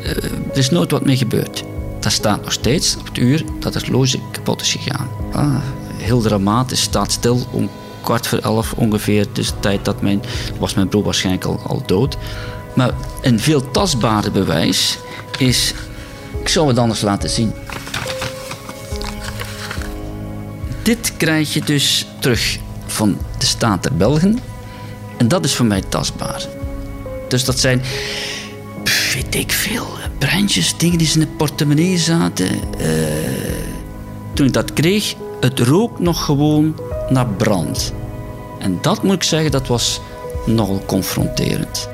Uh, 0.00 0.06
er 0.50 0.58
is 0.58 0.70
nooit 0.70 0.90
wat 0.90 1.04
mee 1.04 1.16
gebeurd. 1.16 1.64
Dat 2.00 2.12
staat 2.12 2.42
nog 2.42 2.52
steeds 2.52 2.96
op 2.96 3.06
het 3.06 3.18
uur 3.18 3.44
dat 3.58 3.74
het 3.74 3.82
horloge 3.82 4.18
kapot 4.30 4.60
is 4.60 4.72
gegaan. 4.72 5.08
Ah, 5.32 5.56
heel 5.96 6.20
dramatisch, 6.20 6.82
staat 6.82 7.12
stil 7.12 7.46
om 7.50 7.70
kwart 8.00 8.26
voor 8.26 8.38
elf 8.38 8.72
ongeveer. 8.72 9.26
Dus 9.32 9.46
de 9.46 9.60
tijd 9.60 9.84
dat 9.84 10.02
mijn, 10.02 10.22
was 10.58 10.74
mijn 10.74 10.88
broer 10.88 11.04
waarschijnlijk 11.04 11.44
al, 11.44 11.60
al 11.66 11.82
dood. 11.86 12.16
Maar 12.74 12.90
een 13.22 13.40
veel 13.40 13.70
tastbaarder 13.70 14.32
bewijs 14.32 14.98
is. 15.38 15.74
Ik 16.40 16.48
zal 16.48 16.68
het 16.68 16.78
anders 16.78 17.00
laten 17.00 17.30
zien. 17.30 17.52
Dit 20.82 21.16
krijg 21.16 21.54
je 21.54 21.60
dus 21.60 22.06
terug 22.18 22.58
van 22.86 23.18
de 23.38 23.46
staat 23.46 23.82
der 23.82 23.96
Belgen. 23.96 24.38
En 25.16 25.28
dat 25.28 25.44
is 25.44 25.54
voor 25.54 25.66
mij 25.66 25.82
tastbaar. 25.88 26.59
Dus 27.30 27.44
dat 27.44 27.58
zijn, 27.58 27.82
weet 29.14 29.34
ik 29.34 29.52
veel, 29.52 29.86
brandjes, 30.18 30.74
dingen 30.76 30.98
die 30.98 31.10
in 31.14 31.20
de 31.20 31.26
portemonnee 31.26 31.98
zaten. 31.98 32.46
Uh, 32.46 32.86
toen 34.32 34.46
ik 34.46 34.52
dat 34.52 34.72
kreeg, 34.72 35.14
het 35.40 35.58
rook 35.58 36.00
nog 36.00 36.24
gewoon 36.24 36.80
naar 37.08 37.26
brand. 37.26 37.92
En 38.58 38.78
dat 38.80 39.02
moet 39.02 39.14
ik 39.14 39.22
zeggen, 39.22 39.50
dat 39.50 39.66
was 39.66 40.00
nogal 40.46 40.82
confronterend. 40.86 41.88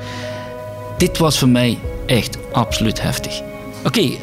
Dit 0.97 1.17
was 1.17 1.37
voor 1.37 1.49
mij 1.49 1.79
echt 2.05 2.37
absoluut 2.51 3.01
heftig. 3.01 3.41
Oké, 3.83 3.87
okay, 3.87 4.19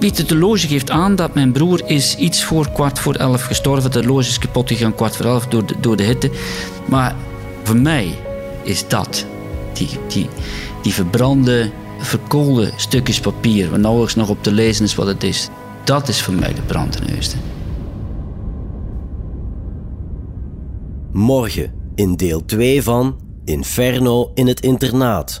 uh, 0.00 0.26
de 0.26 0.36
loge 0.36 0.68
geeft 0.68 0.90
aan 0.90 1.14
dat 1.14 1.34
mijn 1.34 1.52
broer 1.52 1.82
is 1.86 2.16
iets 2.16 2.44
voor 2.44 2.70
kwart 2.72 2.98
voor 2.98 3.14
elf 3.14 3.42
gestorven. 3.42 3.90
De 3.90 4.06
loge 4.06 4.28
is 4.28 4.38
kapot 4.38 4.68
gegaan 4.68 4.94
kwart 4.94 5.16
voor 5.16 5.26
elf 5.26 5.46
door 5.46 5.66
de, 5.66 5.74
door 5.80 5.96
de 5.96 6.02
hitte. 6.02 6.30
Maar 6.84 7.14
voor 7.62 7.76
mij 7.76 8.14
is 8.62 8.88
dat, 8.88 9.26
die, 9.72 9.88
die, 10.08 10.28
die 10.82 10.94
verbrande, 10.94 11.70
verkoolde 11.98 12.72
stukjes 12.76 13.20
papier... 13.20 13.70
waar 13.70 13.78
nauwelijks 13.78 14.14
nog 14.14 14.28
op 14.28 14.42
te 14.42 14.52
lezen 14.52 14.84
is 14.84 14.94
wat 14.94 15.06
het 15.06 15.22
is... 15.22 15.48
dat 15.84 16.08
is 16.08 16.22
voor 16.22 16.34
mij 16.34 16.54
de 16.54 16.62
brandneusde. 16.62 17.36
Morgen 21.12 21.72
in 21.94 22.16
deel 22.16 22.44
2 22.44 22.82
van 22.82 23.18
Inferno 23.44 24.30
in 24.34 24.46
het 24.46 24.60
internaat. 24.60 25.40